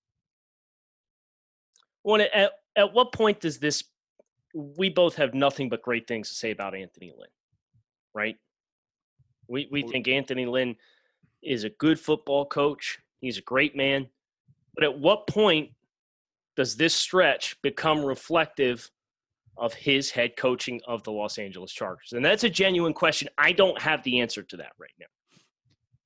it, 2.21 2.31
at 2.33 2.51
at 2.75 2.93
what 2.93 3.11
point 3.11 3.39
does 3.39 3.59
this? 3.59 3.83
We 4.53 4.89
both 4.89 5.15
have 5.15 5.33
nothing 5.33 5.69
but 5.69 5.81
great 5.81 6.07
things 6.07 6.29
to 6.29 6.35
say 6.35 6.51
about 6.51 6.75
Anthony 6.75 7.13
Lynn, 7.17 7.29
right? 8.13 8.35
We 9.47 9.67
we 9.71 9.83
think 9.83 10.07
Anthony 10.07 10.45
Lynn 10.45 10.75
is 11.43 11.63
a 11.63 11.69
good 11.69 11.99
football 11.99 12.45
coach. 12.45 12.99
He's 13.19 13.37
a 13.37 13.41
great 13.41 13.75
man. 13.75 14.07
But 14.73 14.83
at 14.83 14.99
what 14.99 15.27
point 15.27 15.71
does 16.55 16.75
this 16.75 16.93
stretch 16.93 17.61
become 17.61 18.03
reflective 18.03 18.89
of 19.57 19.73
his 19.73 20.09
head 20.09 20.35
coaching 20.37 20.81
of 20.87 21.03
the 21.03 21.11
Los 21.11 21.37
Angeles 21.37 21.71
Chargers? 21.71 22.13
And 22.13 22.23
that's 22.23 22.43
a 22.43 22.49
genuine 22.49 22.93
question. 22.93 23.29
I 23.37 23.51
don't 23.51 23.79
have 23.81 24.03
the 24.03 24.21
answer 24.21 24.43
to 24.43 24.57
that 24.57 24.71
right 24.79 24.91
now. 24.99 25.07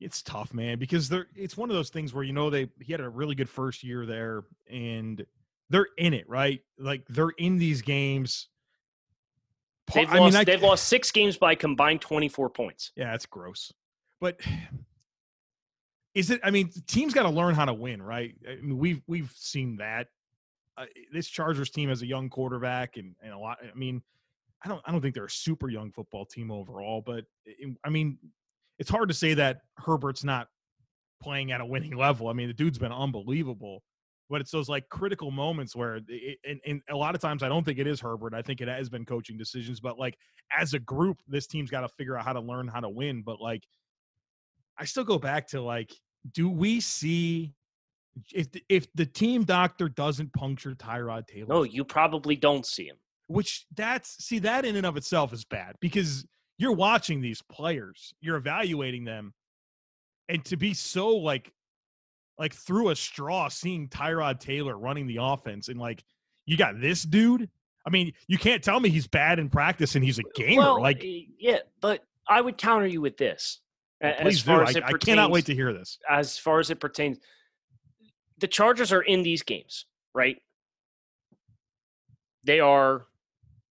It's 0.01 0.21
tough, 0.21 0.53
man, 0.53 0.77
because 0.77 1.07
they're 1.07 1.27
it's 1.35 1.55
one 1.55 1.69
of 1.69 1.75
those 1.75 1.89
things 1.89 2.13
where 2.13 2.23
you 2.23 2.33
know 2.33 2.49
they 2.49 2.69
he 2.81 2.91
had 2.91 2.99
a 3.01 3.09
really 3.09 3.33
good 3.35 3.49
first 3.49 3.83
year 3.83 4.05
there, 4.05 4.43
and 4.69 5.25
they're 5.69 5.87
in 5.97 6.13
it, 6.13 6.27
right? 6.29 6.59
Like 6.77 7.05
they're 7.07 7.29
in 7.37 7.57
these 7.57 7.81
games. 7.81 8.49
They've 9.93 10.09
I 10.09 10.17
lost, 10.19 10.33
mean, 10.33 10.41
I- 10.41 10.43
they've 10.43 10.61
lost 10.61 10.87
six 10.89 11.11
games 11.11 11.37
by 11.37 11.55
combined 11.55 12.01
24 12.01 12.49
points. 12.49 12.91
Yeah, 12.95 13.13
it's 13.13 13.25
gross. 13.25 13.71
But 14.19 14.41
is 16.13 16.29
it? 16.29 16.41
I 16.43 16.51
mean, 16.51 16.69
teams 16.87 17.13
got 17.13 17.23
to 17.23 17.29
learn 17.29 17.55
how 17.55 17.65
to 17.65 17.73
win, 17.73 18.01
right? 18.01 18.35
I 18.47 18.55
mean, 18.55 18.77
we've 18.77 19.01
we've 19.07 19.31
seen 19.35 19.77
that. 19.77 20.07
Uh, 20.77 20.85
this 21.13 21.27
Chargers 21.27 21.69
team 21.69 21.87
has 21.89 22.01
a 22.01 22.05
young 22.05 22.29
quarterback, 22.29 22.97
and 22.97 23.15
and 23.23 23.33
a 23.33 23.37
lot. 23.37 23.57
I 23.63 23.73
mean, 23.77 24.01
I 24.63 24.67
don't 24.67 24.81
I 24.85 24.91
don't 24.91 25.01
think 25.01 25.15
they're 25.15 25.25
a 25.25 25.29
super 25.29 25.69
young 25.69 25.91
football 25.91 26.25
team 26.25 26.51
overall, 26.51 27.01
but 27.05 27.25
it- 27.45 27.77
I 27.83 27.89
mean, 27.89 28.17
it's 28.79 28.89
hard 28.89 29.10
to 29.10 29.15
say 29.15 29.34
that 29.36 29.62
Herbert's 29.77 30.24
not 30.24 30.48
playing 31.22 31.51
at 31.51 31.62
a 31.62 31.65
winning 31.65 31.96
level. 31.96 32.27
I 32.27 32.34
mean, 32.34 32.48
the 32.48 32.53
dude's 32.53 32.77
been 32.77 32.91
unbelievable. 32.91 33.84
But 34.27 34.41
it's 34.41 34.50
those 34.50 34.67
like 34.67 34.89
critical 34.89 35.29
moments 35.29 35.75
where, 35.75 36.00
it, 36.08 36.39
and, 36.44 36.60
and 36.65 36.82
a 36.89 36.96
lot 36.96 37.13
of 37.13 37.22
times, 37.22 37.44
I 37.44 37.48
don't 37.48 37.63
think 37.63 37.77
it 37.77 37.86
is 37.86 38.01
Herbert. 38.01 38.34
I 38.34 38.41
think 38.41 38.60
it 38.60 38.67
has 38.67 38.89
been 38.89 39.05
coaching 39.05 39.38
decisions. 39.38 39.79
But 39.79 40.00
like 40.00 40.17
as 40.58 40.74
a 40.74 40.79
group, 40.79 41.17
this 41.27 41.46
team's 41.46 41.70
got 41.70 41.82
to 41.82 41.89
figure 41.89 42.17
out 42.17 42.25
how 42.25 42.34
to 42.34 42.39
learn 42.39 42.67
how 42.67 42.79
to 42.79 42.89
win. 42.89 43.22
But 43.24 43.39
like, 43.39 43.63
I 44.79 44.86
still 44.86 45.03
go 45.03 45.20
back 45.20 45.48
to 45.50 45.62
like, 45.62 45.94
do 46.34 46.50
we 46.50 46.79
see 46.79 47.53
if 48.34 48.51
the, 48.51 48.63
if 48.67 48.91
the 48.96 49.05
team 49.05 49.44
doctor 49.44 49.89
doesn't 49.89 50.34
puncture 50.34 50.74
Tyrod 50.74 51.27
Taylor? 51.27 51.48
No, 51.48 51.63
you 51.63 51.86
probably 51.86 52.36
don't 52.36 52.65
see 52.65 52.88
him. 52.88 52.98
Which 53.27 53.65
that's 53.75 54.24
see 54.24 54.39
that 54.39 54.65
in 54.65 54.75
and 54.75 54.86
of 54.88 54.98
itself 54.98 55.34
is 55.34 55.46
bad 55.46 55.75
because 55.82 56.25
you're 56.57 56.74
watching 56.74 57.21
these 57.21 57.41
players, 57.41 58.13
you're 58.21 58.38
evaluating 58.38 59.03
them, 59.03 59.33
and 60.29 60.43
to 60.45 60.57
be 60.57 60.74
so 60.74 61.09
like 61.09 61.51
like 62.38 62.53
through 62.53 62.89
a 62.89 62.95
straw 62.95 63.47
seeing 63.47 63.88
Tyrod 63.88 64.39
Taylor 64.39 64.77
running 64.77 65.07
the 65.07 65.17
offense 65.21 65.69
and 65.69 65.79
like 65.79 66.03
you 66.45 66.57
got 66.57 66.79
this 66.79 67.03
dude. 67.03 67.50
I 67.88 67.91
mean, 67.91 68.13
you 68.27 68.38
can't 68.38 68.63
tell 68.63 68.79
me 68.79 68.89
he's 68.89 69.07
bad 69.07 69.38
in 69.39 69.50
practice 69.50 69.95
and 69.95 70.03
he's 70.03 70.17
a 70.19 70.24
gamer. 70.33 70.62
Well, 70.62 70.81
like, 70.81 71.05
yeah, 71.39 71.59
but 71.81 72.03
I 72.27 72.41
would 72.41 72.57
counter 72.57 72.88
you 72.88 73.00
with 73.00 73.15
this. 73.15 73.62
Oh, 74.03 74.12
please 74.21 74.43
do. 74.43 74.51
I, 74.53 74.74
I 74.83 74.93
cannot 74.93 75.31
wait 75.31 75.45
to 75.45 75.53
hear 75.53 75.71
this. 75.71 76.00
As 76.09 76.38
far 76.38 76.59
as 76.59 76.69
it 76.71 76.79
pertains, 76.79 77.19
the 78.39 78.47
Chargers 78.47 78.91
are 78.91 79.03
in 79.03 79.21
these 79.24 79.43
games, 79.43 79.85
right? 80.13 80.38
They 82.43 82.59
are 82.59 83.05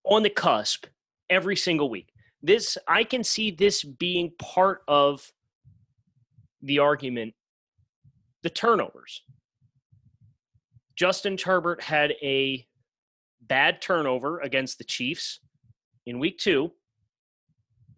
on 0.04 0.22
the 0.22 0.30
cusp 0.30 0.86
every 1.28 1.56
single 1.56 1.90
week. 1.90 2.13
This 2.44 2.76
I 2.86 3.04
can 3.04 3.24
see 3.24 3.50
this 3.50 3.82
being 3.82 4.30
part 4.38 4.82
of 4.86 5.32
the 6.60 6.78
argument 6.78 7.32
the 8.42 8.50
turnovers. 8.50 9.22
Justin 10.94 11.38
Herbert 11.42 11.82
had 11.82 12.12
a 12.22 12.66
bad 13.40 13.80
turnover 13.80 14.40
against 14.40 14.76
the 14.76 14.84
Chiefs 14.84 15.40
in 16.04 16.18
week 16.18 16.38
2 16.38 16.70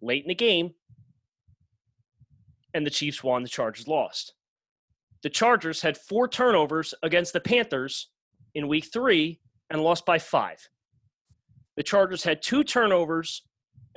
late 0.01 0.23
in 0.23 0.29
the 0.29 0.35
game 0.35 0.73
and 2.73 2.85
the 2.85 2.89
Chiefs 2.89 3.21
won, 3.21 3.43
the 3.43 3.49
Chargers 3.49 3.85
lost. 3.85 4.33
The 5.23 5.29
Chargers 5.29 5.81
had 5.81 5.97
four 5.97 6.29
turnovers 6.29 6.93
against 7.03 7.33
the 7.33 7.41
Panthers 7.41 8.11
in 8.55 8.69
week 8.69 8.85
3 8.93 9.41
and 9.71 9.83
lost 9.83 10.05
by 10.05 10.19
5. 10.19 10.69
The 11.75 11.83
Chargers 11.83 12.23
had 12.23 12.41
two 12.41 12.63
turnovers 12.63 13.41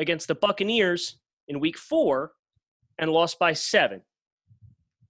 against 0.01 0.27
the 0.27 0.35
Buccaneers 0.35 1.21
in 1.47 1.61
week 1.61 1.79
four 1.79 2.33
and 2.99 3.11
lost 3.11 3.39
by 3.39 3.53
seven. 3.53 4.03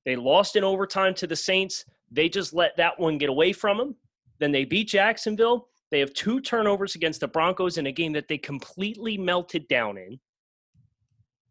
They 0.05 0.17
lost 0.17 0.57
in 0.57 0.65
overtime 0.65 1.15
to 1.15 1.27
the 1.27 1.37
Saints. 1.37 1.85
They 2.11 2.29
just 2.29 2.53
let 2.53 2.77
that 2.77 2.99
one 2.99 3.17
get 3.17 3.31
away 3.31 3.53
from 3.53 3.79
them. 3.79 3.97
Then 4.39 4.53
they 4.53 4.65
beat 4.65 4.89
Jacksonville. 4.89 5.69
They 5.91 6.01
have 6.01 6.13
two 6.13 6.41
turnovers 6.41 6.95
against 6.95 7.21
the 7.21 7.29
Broncos 7.29 7.79
in 7.79 7.87
a 7.87 7.93
game 7.93 8.13
that 8.13 8.29
they 8.29 8.39
completely 8.39 9.17
melted 9.17 9.67
down 9.69 9.97
in. 9.99 10.19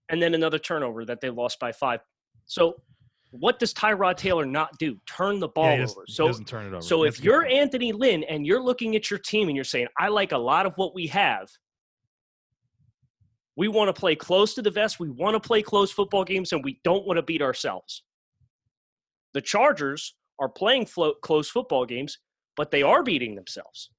And 0.09 0.21
then 0.21 0.33
another 0.33 0.59
turnover 0.59 1.05
that 1.05 1.21
they 1.21 1.29
lost 1.29 1.59
by 1.59 1.71
five. 1.71 1.99
So 2.45 2.75
what 3.31 3.59
does 3.59 3.73
Tyrod 3.73 4.17
Taylor 4.17 4.45
not 4.45 4.77
do? 4.79 4.97
Turn 5.05 5.39
the 5.39 5.49
ball 5.49 5.77
yeah, 5.77 5.83
over. 5.83 6.03
So 6.07 6.27
doesn't 6.27 6.47
turn 6.47 6.65
it 6.65 6.73
over. 6.73 6.81
So 6.81 7.03
That's 7.03 7.19
if 7.19 7.23
you're 7.23 7.45
Anthony 7.45 7.91
Lynn 7.91 8.23
and 8.23 8.45
you're 8.45 8.61
looking 8.61 8.95
at 8.95 9.11
your 9.11 9.19
team 9.19 9.49
and 9.49 9.55
you're 9.55 9.63
saying, 9.63 9.87
I 9.99 10.07
like 10.07 10.31
a 10.31 10.37
lot 10.37 10.65
of 10.65 10.73
what 10.77 10.95
we 10.95 11.05
have, 11.07 11.47
we 13.59 13.67
want 13.67 13.93
to 13.93 13.99
play 13.99 14.15
close 14.15 14.53
to 14.53 14.61
the 14.61 14.71
vest. 14.71 15.01
We 15.01 15.09
want 15.09 15.33
to 15.33 15.39
play 15.45 15.61
close 15.61 15.91
football 15.91 16.23
games, 16.23 16.53
and 16.53 16.63
we 16.63 16.79
don't 16.85 17.05
want 17.05 17.17
to 17.17 17.21
beat 17.21 17.41
ourselves. 17.41 18.03
The 19.33 19.41
Chargers 19.41 20.15
are 20.39 20.47
playing 20.47 20.85
flo- 20.85 21.15
close 21.15 21.49
football 21.49 21.85
games, 21.85 22.19
but 22.55 22.71
they 22.71 22.83
are 22.83 23.03
beating 23.03 23.35
themselves. 23.35 23.89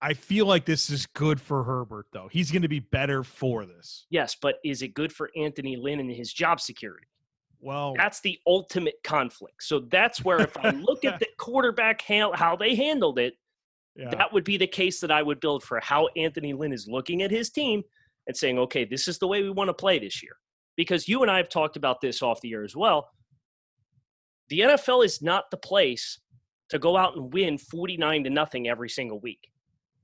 I 0.00 0.14
feel 0.14 0.46
like 0.46 0.64
this 0.64 0.88
is 0.88 1.04
good 1.04 1.38
for 1.42 1.62
Herbert, 1.62 2.06
though. 2.10 2.30
He's 2.32 2.50
going 2.50 2.62
to 2.62 2.68
be 2.68 2.80
better 2.80 3.22
for 3.22 3.66
this. 3.66 4.06
Yes, 4.08 4.34
but 4.40 4.54
is 4.64 4.80
it 4.80 4.94
good 4.94 5.12
for 5.12 5.30
Anthony 5.36 5.76
Lynn 5.76 6.00
and 6.00 6.10
his 6.10 6.32
job 6.32 6.58
security? 6.58 7.06
Well, 7.60 7.92
that's 7.98 8.22
the 8.22 8.38
ultimate 8.46 8.96
conflict. 9.04 9.62
So 9.62 9.80
that's 9.90 10.24
where 10.24 10.40
if 10.40 10.56
I 10.56 10.70
look 10.70 11.04
at 11.04 11.20
the 11.20 11.28
quarterback 11.38 12.00
how 12.00 12.56
they 12.58 12.74
handled 12.74 13.18
it, 13.18 13.34
yeah. 13.94 14.08
that 14.08 14.32
would 14.32 14.44
be 14.44 14.56
the 14.56 14.66
case 14.66 15.00
that 15.00 15.10
I 15.10 15.22
would 15.22 15.40
build 15.40 15.62
for 15.62 15.80
how 15.80 16.08
Anthony 16.16 16.54
Lynn 16.54 16.72
is 16.72 16.88
looking 16.88 17.20
at 17.20 17.30
his 17.30 17.50
team 17.50 17.82
and 18.26 18.36
saying, 18.36 18.58
okay, 18.58 18.84
this 18.84 19.08
is 19.08 19.18
the 19.18 19.28
way 19.28 19.42
we 19.42 19.50
want 19.50 19.68
to 19.68 19.74
play 19.74 19.98
this 19.98 20.22
year. 20.22 20.36
Because 20.76 21.08
you 21.08 21.22
and 21.22 21.30
I 21.30 21.36
have 21.36 21.48
talked 21.48 21.76
about 21.76 22.00
this 22.00 22.22
off 22.22 22.40
the 22.40 22.52
air 22.52 22.64
as 22.64 22.74
well. 22.74 23.10
The 24.48 24.60
NFL 24.60 25.04
is 25.04 25.22
not 25.22 25.50
the 25.50 25.56
place 25.56 26.20
to 26.70 26.78
go 26.78 26.96
out 26.96 27.16
and 27.16 27.32
win 27.32 27.58
49 27.58 28.24
to 28.24 28.30
nothing 28.30 28.68
every 28.68 28.88
single 28.88 29.20
week. 29.20 29.50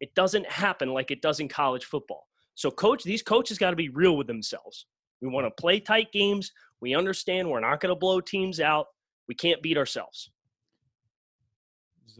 It 0.01 0.15
doesn't 0.15 0.47
happen 0.47 0.93
like 0.93 1.11
it 1.11 1.23
does 1.23 1.41
in 1.41 1.49
college 1.49 1.85
football. 1.85 2.27
So 2.55 2.71
coach, 2.71 3.03
these 3.05 3.23
coaches 3.23 3.59
got 3.59 3.71
to 3.71 3.77
be 3.77 3.89
real 3.89 4.17
with 4.17 4.27
themselves. 4.27 4.87
We 5.21 5.29
want 5.29 5.47
to 5.47 5.61
play 5.61 5.81
tight 5.81 6.13
games. 6.13 6.53
We 6.81 6.95
understand 6.95 7.49
we're 7.49 7.61
not 7.61 7.81
going 7.81 7.95
to 7.95 7.99
blow 7.99 8.21
teams 8.21 8.61
out. 8.61 8.87
We 9.29 9.35
can't 9.35 9.63
beat 9.63 9.77
ourselves. 9.77 10.31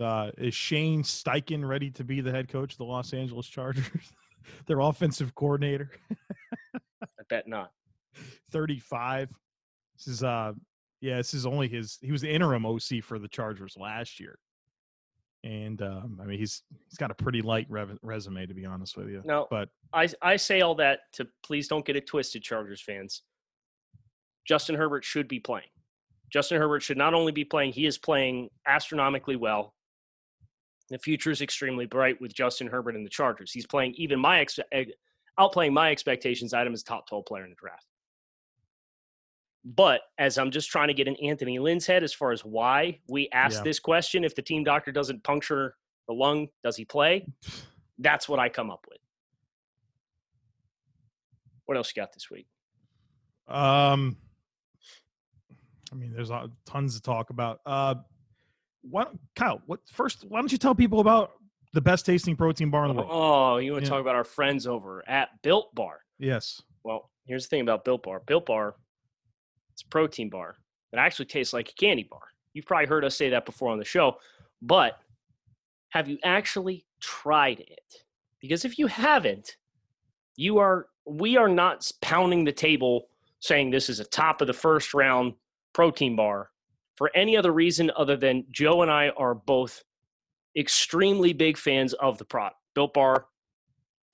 Uh, 0.01 0.31
is 0.39 0.55
Shane 0.55 1.03
Steichen 1.03 1.67
ready 1.67 1.91
to 1.91 2.05
be 2.05 2.21
the 2.21 2.31
head 2.31 2.49
coach 2.49 2.73
of 2.73 2.79
the 2.79 2.85
Los 2.85 3.13
Angeles 3.13 3.47
Chargers? 3.47 3.85
Their 4.67 4.81
offensive 4.81 5.35
coordinator. 5.35 5.91
I 6.75 7.23
bet 7.29 7.47
not. 7.47 7.71
35. 8.53 9.31
This 9.97 10.07
is 10.07 10.23
uh 10.23 10.53
yeah, 11.01 11.17
this 11.17 11.33
is 11.33 11.47
only 11.47 11.69
his 11.69 11.99
he 12.03 12.13
was 12.13 12.21
the 12.21 12.31
interim 12.31 12.67
OC 12.67 13.03
for 13.03 13.19
the 13.19 13.29
Chargers 13.29 13.77
last 13.79 14.21
year. 14.21 14.39
And 15.43 15.81
um, 15.81 16.19
I 16.23 16.27
mean 16.27 16.39
he's 16.39 16.63
he's 16.89 16.99
got 16.99 17.11
a 17.11 17.15
pretty 17.15 17.41
light 17.41 17.67
rev- 17.71 17.99
resume 18.03 18.47
to 18.47 18.55
be 18.55 18.67
honest 18.67 18.97
with 18.97 19.09
you. 19.09 19.23
No, 19.25 19.47
but 19.51 19.71
I 19.93 20.09
I 20.21 20.37
say 20.37 20.61
all 20.61 20.75
that 20.77 21.01
to 21.15 21.27
please 21.43 21.69
don't 21.69 21.85
get 21.85 21.97
it 21.97 22.07
twisted, 22.07 22.43
Chargers 22.43 22.83
fans. 22.83 23.23
Justin 24.47 24.75
Herbert 24.75 25.05
should 25.05 25.29
be 25.29 25.41
playing. 25.41 25.69
Justin 26.31 26.61
Herbert 26.61 26.83
should 26.83 26.97
not 26.97 27.15
only 27.15 27.33
be 27.33 27.45
playing, 27.45 27.73
he 27.73 27.87
is 27.87 27.99
playing 27.99 28.51
astronomically 28.67 29.37
well. 29.37 29.75
The 30.91 30.99
future 30.99 31.31
is 31.31 31.41
extremely 31.41 31.87
bright 31.87 32.21
with 32.21 32.35
Justin 32.35 32.67
Herbert 32.67 32.97
and 32.97 33.07
the 33.07 33.11
Chargers. 33.11 33.53
He's 33.53 33.67
playing 33.67 33.95
even 33.97 34.19
my 34.19 34.41
ex- 34.41 34.59
outplaying 35.39 35.73
my 35.73 35.91
expectations. 35.91 36.53
Item 36.53 36.73
as 36.73 36.83
top 36.83 37.09
12 37.09 37.25
player 37.27 37.45
in 37.45 37.51
the 37.51 37.57
draft. 37.57 37.87
But 39.65 40.01
as 40.19 40.39
I'm 40.39 40.51
just 40.51 40.71
trying 40.71 40.89
to 40.89 40.95
get 40.95 41.07
in 41.07 41.17
Anthony 41.17 41.59
Lynn's 41.59 41.87
head 41.87 42.03
as 42.03 42.13
far 42.13 42.33
as 42.33 42.45
why 42.45 42.99
we 43.09 43.29
asked 43.33 43.59
yeah. 43.59 43.65
this 43.65 43.79
question, 43.79 44.25
if 44.25 44.35
the 44.35 44.43
team 44.43 44.65
doctor 44.65 44.91
doesn't 44.91 45.23
puncture 45.23 45.75
the 46.09 46.15
lung, 46.15 46.49
does 46.65 46.77
he 46.77 46.85
play? 46.85 47.27
That's 47.99 48.29
what 48.29 48.41
I 48.41 48.49
come 48.49 48.71
up 48.71 48.85
with. 48.89 48.99
What 51.67 51.77
else 51.77 51.93
you 51.95 52.03
got 52.03 52.13
this 52.13 52.31
week? 52.31 52.47
Um, 53.47 54.17
I 55.93 55.95
mean, 55.95 56.13
there's 56.13 56.31
tons 56.67 56.97
to 56.97 57.03
talk 57.03 57.31
about. 57.31 57.61
Uh, 57.67 57.97
why, 58.83 59.07
Kyle? 59.37 59.61
What 59.67 59.81
first? 59.93 60.25
Why 60.29 60.41
don't 60.41 60.53
you 60.53 60.59
tell 60.59 60.75
people 60.75 61.01
about 61.01 61.33
the 61.73 61.81
best 61.81 62.07
tasting 62.07 62.37
protein 62.37 62.71
bar 62.71 62.85
in 62.85 62.95
the 62.95 63.03
world? 63.03 63.11
Oh, 63.11 63.57
you 63.59 63.73
want 63.73 63.85
to 63.85 63.87
yeah. 63.89 63.97
talk 63.97 64.01
about 64.01 64.15
our 64.15 64.25
friends 64.25 64.67
over 64.67 65.09
at 65.09 65.29
Built 65.43 65.75
Bar? 65.75 66.01
Yes. 66.19 66.63
Well, 66.85 67.11
here's 67.25 67.45
the 67.45 67.49
thing 67.49 67.61
about 67.61 67.85
Built 67.85 68.03
Bar. 68.03 68.23
Built 68.27 68.47
Bar, 68.47 68.75
it's 69.73 69.83
a 69.83 69.89
protein 69.89 70.31
bar 70.31 70.57
that 70.93 70.99
actually 70.99 71.27
tastes 71.27 71.53
like 71.53 71.69
a 71.69 71.75
candy 71.75 72.07
bar. 72.11 72.23
You've 72.53 72.67
probably 72.67 72.87
heard 72.87 73.05
us 73.05 73.17
say 73.17 73.31
that 73.31 73.47
before 73.47 73.71
on 73.71 73.79
the 73.79 73.85
show, 73.85 74.17
but 74.61 74.99
have 75.91 76.09
you 76.09 76.19
actually 76.25 76.85
tried 77.01 77.61
it? 77.61 78.05
Because 78.41 78.65
if 78.65 78.79
you 78.79 78.87
haven't, 78.87 79.57
you 80.37 80.59
are 80.59 80.87
we 81.05 81.37
are 81.37 81.49
not 81.49 81.91
pounding 82.01 82.45
the 82.45 82.53
table 82.53 83.09
saying 83.41 83.71
this 83.71 83.89
is 83.89 84.01
a 84.01 84.05
top 84.05 84.41
of 84.41 84.47
the 84.47 84.53
first 84.53 84.95
round 84.95 85.35
protein 85.73 86.17
bar 86.17 86.51
for 87.01 87.11
any 87.15 87.35
other 87.35 87.51
reason 87.51 87.91
other 87.97 88.15
than 88.15 88.45
Joe 88.51 88.83
and 88.83 88.91
I 88.91 89.09
are 89.17 89.35
both 89.35 89.83
extremely 90.55 91.33
big 91.33 91.57
fans 91.57 91.95
of 91.95 92.19
the 92.19 92.27
product. 92.27 92.57
Built 92.75 92.93
Bar, 92.93 93.25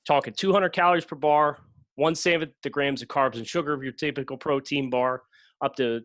talking 0.07 0.33
200 0.33 0.69
calories 0.69 1.05
per 1.05 1.17
bar, 1.17 1.59
one 1.97 2.15
seventh 2.15 2.53
the 2.63 2.71
grams 2.71 3.03
of 3.03 3.09
carbs 3.09 3.39
and 3.39 3.47
sugar 3.47 3.73
of 3.73 3.83
your 3.83 3.91
typical 3.91 4.37
protein 4.37 4.89
bar, 4.89 5.23
up 5.65 5.75
to 5.75 6.03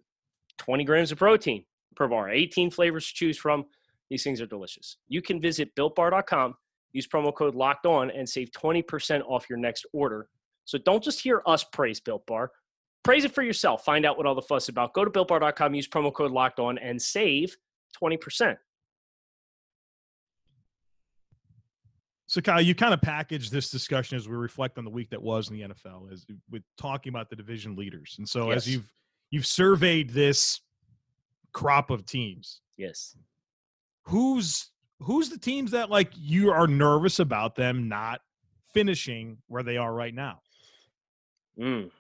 20 0.58 0.84
grams 0.84 1.12
of 1.12 1.20
protein 1.20 1.64
per 1.96 2.08
bar, 2.08 2.32
18 2.32 2.72
flavors 2.72 3.06
to 3.10 3.14
choose 3.14 3.38
from. 3.38 3.64
These 4.10 4.24
things 4.24 4.42
are 4.42 4.48
delicious. 4.48 4.98
You 5.08 5.22
can 5.22 5.40
visit 5.40 5.70
builtbar.com, 5.76 6.56
use 6.94 7.08
promo 7.08 7.32
code 7.32 7.54
locked 7.54 7.86
on, 7.86 8.10
and 8.10 8.28
save 8.28 8.50
20% 8.54 9.22
off 9.28 9.48
your 9.48 9.60
next 9.60 9.86
order. 9.94 10.30
So 10.66 10.80
don't 10.80 11.04
just 11.04 11.22
hear 11.22 11.44
us 11.46 11.64
praise 11.64 12.00
Built 12.00 12.26
Bar 12.26 12.50
praise 13.04 13.26
it 13.26 13.34
for 13.34 13.42
yourself. 13.42 13.84
Find 13.84 14.06
out 14.06 14.18
what 14.18 14.26
all 14.26 14.36
the 14.36 14.42
fuss 14.42 14.70
about. 14.70 14.94
Go 14.94 15.06
to 15.06 15.12
builtbar.com, 15.12 15.74
use 15.74 15.88
promo 15.88 16.14
code 16.14 16.32
locked 16.32 16.60
on, 16.60 16.78
and 16.78 17.02
save 17.02 17.56
20%. 18.02 18.56
So, 22.28 22.40
Kyle, 22.40 22.62
you 22.62 22.74
kind 22.74 22.94
of 22.94 23.02
package 23.02 23.50
this 23.50 23.70
discussion 23.70 24.16
as 24.16 24.30
we 24.30 24.36
reflect 24.36 24.78
on 24.78 24.86
the 24.86 24.90
week 24.90 25.10
that 25.10 25.22
was 25.22 25.50
in 25.50 25.58
the 25.58 25.64
NFL, 25.64 26.14
as 26.14 26.26
with 26.50 26.64
talking 26.78 27.10
about 27.10 27.30
the 27.30 27.36
division 27.36 27.76
leaders. 27.76 28.16
And 28.20 28.30
so, 28.30 28.50
yes. 28.50 28.58
as 28.58 28.70
you've 28.70 28.94
you've 29.32 29.46
surveyed 29.46 30.12
this 30.12 30.62
crop 31.52 31.90
of 31.90 32.06
teams. 32.06 32.62
Yes. 32.78 33.18
Who's 34.04 34.72
who's 35.02 35.30
the 35.30 35.38
teams 35.38 35.72
that 35.72 35.90
like 35.90 36.14
you 36.16 36.52
are 36.52 36.68
nervous 36.68 37.20
about 37.20 37.56
them 37.56 37.90
not 37.90 38.22
finishing 38.74 39.38
where 39.48 39.64
they 39.64 39.76
are 39.76 39.94
right 39.94 40.14
now? 40.14 40.40
Mm. 41.60 41.92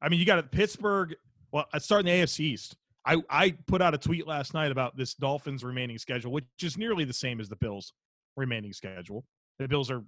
I 0.00 0.08
mean, 0.08 0.20
you 0.20 0.26
got 0.26 0.38
it, 0.38 0.50
Pittsburgh. 0.50 1.14
Well, 1.52 1.64
uh, 1.64 1.76
I 1.76 1.78
start 1.78 2.00
in 2.00 2.06
the 2.06 2.12
AFC 2.12 2.40
East. 2.40 2.76
I, 3.06 3.16
I 3.30 3.50
put 3.66 3.80
out 3.80 3.94
a 3.94 3.98
tweet 3.98 4.26
last 4.26 4.52
night 4.54 4.70
about 4.70 4.96
this 4.96 5.14
Dolphins 5.14 5.64
remaining 5.64 5.98
schedule, 5.98 6.30
which 6.32 6.44
is 6.62 6.76
nearly 6.76 7.04
the 7.04 7.12
same 7.12 7.40
as 7.40 7.48
the 7.48 7.56
Bills 7.56 7.92
remaining 8.36 8.72
schedule. 8.72 9.24
The 9.58 9.66
Bills 9.66 9.90
are, 9.90 10.02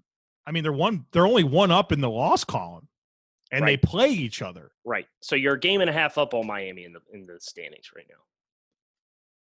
I 0.47 0.51
mean, 0.53 0.63
they're 0.63 0.73
one, 0.73 1.07
they're 1.13 1.27
only 1.27 1.45
one 1.45 1.71
up 1.71 1.93
in 1.93 2.01
the 2.01 2.11
loss 2.11 2.45
column, 2.45 2.89
and 3.53 3.63
Right. 3.63 3.81
they 3.81 3.89
play 3.89 4.11
each 4.11 4.43
other. 4.43 4.71
Right. 4.85 5.07
So 5.23 5.35
you're 5.35 5.55
a 5.55 5.61
game 5.61 5.81
and 5.81 5.89
a 5.89 5.93
half 5.93 6.19
up 6.19 6.35
on 6.35 6.47
Miami 6.47 6.85
in 6.85 6.93
the 6.93 7.01
in 7.13 7.27
the 7.27 7.39
standings 7.41 7.91
right 7.97 8.07
now. 8.09 8.17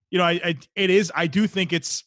You 0.09 0.17
know, 0.19 0.25
I, 0.25 0.31
I 0.43 0.57
it 0.75 0.89
is. 0.89 1.11
I 1.15 1.27
do 1.27 1.47
think 1.47 1.73
it's. 1.73 2.03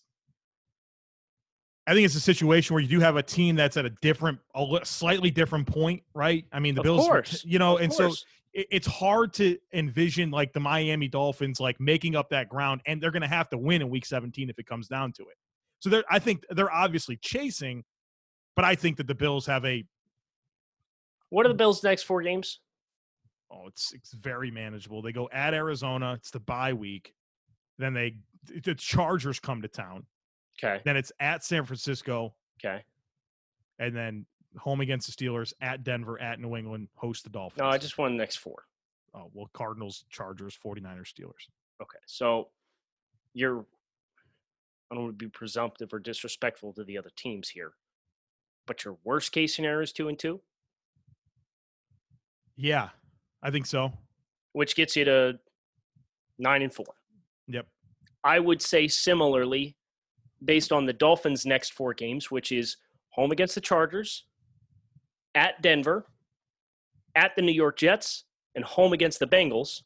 I 1.87 1.95
think 1.95 2.05
it's 2.05 2.15
a 2.17 2.21
situation 2.21 2.75
where 2.75 2.83
you 2.83 2.89
do 2.89 2.99
have 3.01 3.17
a 3.17 3.23
team 3.23 3.55
that's 3.55 3.77
at 3.77 3.85
a 3.87 3.91
different, 4.03 4.39
a 4.55 4.81
slightly 4.85 5.31
different 5.31 5.67
point, 5.69 6.03
right? 6.15 6.45
I 6.53 6.59
mean, 6.59 6.75
the 6.75 6.81
Of 6.81 6.85
Bills, 6.85 7.07
course. 7.07 7.45
you 7.45 7.59
know, 7.61 7.77
Of 7.77 7.83
and 7.83 7.93
so 7.93 8.07
course. 8.07 8.25
it, 8.55 8.67
it's 8.73 8.87
hard 8.87 9.33
to 9.35 9.57
envision 9.73 10.31
like 10.33 10.53
the 10.53 10.59
Miami 10.61 11.07
Dolphins 11.07 11.61
like 11.61 11.79
making 11.79 12.17
up 12.17 12.29
that 12.31 12.49
ground, 12.49 12.81
and 12.87 13.01
they're 13.01 13.13
going 13.13 13.23
to 13.23 13.29
have 13.29 13.49
to 13.51 13.59
win 13.59 13.83
in 13.83 13.89
Week 13.89 14.05
17 14.05 14.51
if 14.51 14.59
it 14.59 14.67
comes 14.67 14.89
down 14.89 15.13
to 15.13 15.23
it. 15.23 15.37
So 15.79 15.89
they're, 15.91 16.05
I 16.11 16.19
think 16.19 16.45
they're 16.51 16.73
obviously 16.73 17.17
chasing, 17.19 17.85
but 18.57 18.65
I 18.65 18.75
think 18.75 18.97
that 18.97 19.07
the 19.07 19.15
Bills 19.15 19.47
have 19.47 19.65
a, 19.65 19.85
what 21.31 21.47
are 21.47 21.49
the 21.51 21.55
Bills' 21.55 21.83
next 21.85 22.03
four 22.05 22.23
games? 22.23 22.61
oh, 23.53 23.69
it's 23.69 23.93
it's 23.93 24.13
very 24.13 24.51
manageable. 24.51 25.03
They 25.03 25.13
go 25.13 25.29
at 25.33 25.55
Arizona, 25.55 26.15
it's 26.15 26.33
the 26.33 26.41
bye 26.41 26.73
week, 26.73 27.15
then 27.79 27.95
they 27.95 28.17
the 28.65 28.75
Chargers 28.75 29.39
come 29.39 29.63
to 29.63 29.69
town, 29.69 30.05
Okay. 30.63 30.81
then 30.85 30.97
it's 30.97 31.13
at 31.21 31.45
San 31.45 31.65
Francisco, 31.65 32.35
Okay. 32.65 32.83
and 33.79 33.95
then 33.95 34.27
home 34.59 34.81
against 34.81 35.07
the 35.07 35.25
Steelers, 35.25 35.53
at 35.61 35.85
Denver, 35.85 36.19
at 36.21 36.41
New 36.41 36.57
England, 36.57 36.89
host 36.95 37.25
the 37.25 37.31
Dolphins. 37.31 37.59
No, 37.59 37.67
I 37.67 37.77
just 37.79 37.99
won 37.99 38.13
the 38.13 38.19
next 38.19 38.37
four. 38.37 38.65
oh 39.15 39.31
well, 39.35 39.51
Cardinals, 39.53 40.05
Chargers, 40.11 40.59
49ers, 40.63 41.13
Steelers. 41.13 41.49
Okay. 41.83 41.99
So 42.07 42.49
you're 43.35 43.67
I 44.91 44.95
don't 44.95 45.05
want 45.05 45.19
to 45.19 45.25
be 45.25 45.29
presumptive 45.31 45.93
or 45.93 45.99
disrespectful 45.99 46.73
to 46.75 46.85
the 46.85 46.97
other 46.97 47.11
teams 47.17 47.49
here. 47.49 47.73
But 48.67 48.85
your 48.85 48.97
worst 49.05 49.33
case 49.33 49.55
scenario 49.57 49.83
is 49.83 49.93
two 49.93 50.09
and 50.09 50.19
two, 50.19 50.41
Yeah, 52.57 52.89
I 53.43 53.51
think 53.51 53.67
so. 53.67 53.93
which 54.53 54.75
gets 54.77 54.97
you 54.97 55.05
to 55.05 55.39
nine 56.39 56.63
and 56.63 56.73
four. 56.73 56.87
Yep. 57.49 57.67
I 58.25 58.39
would 58.41 58.63
say 58.63 58.89
similarly, 58.89 59.77
based 60.45 60.73
on 60.73 60.85
the 60.87 60.93
Dolphins' 60.93 61.47
next 61.47 61.73
four 61.73 61.95
games, 61.95 62.31
which 62.31 62.53
is 62.53 62.77
home 63.11 63.33
against 63.33 63.55
the 63.55 63.61
Chargers, 63.61 64.25
at 65.35 65.61
Denver, 65.63 66.07
at 67.15 67.35
the 67.37 67.43
New 67.43 67.53
York 67.53 67.79
Jets, 67.79 68.25
and 68.55 68.65
home 68.65 68.93
against 68.93 69.19
the 69.19 69.27
Bengals. 69.27 69.83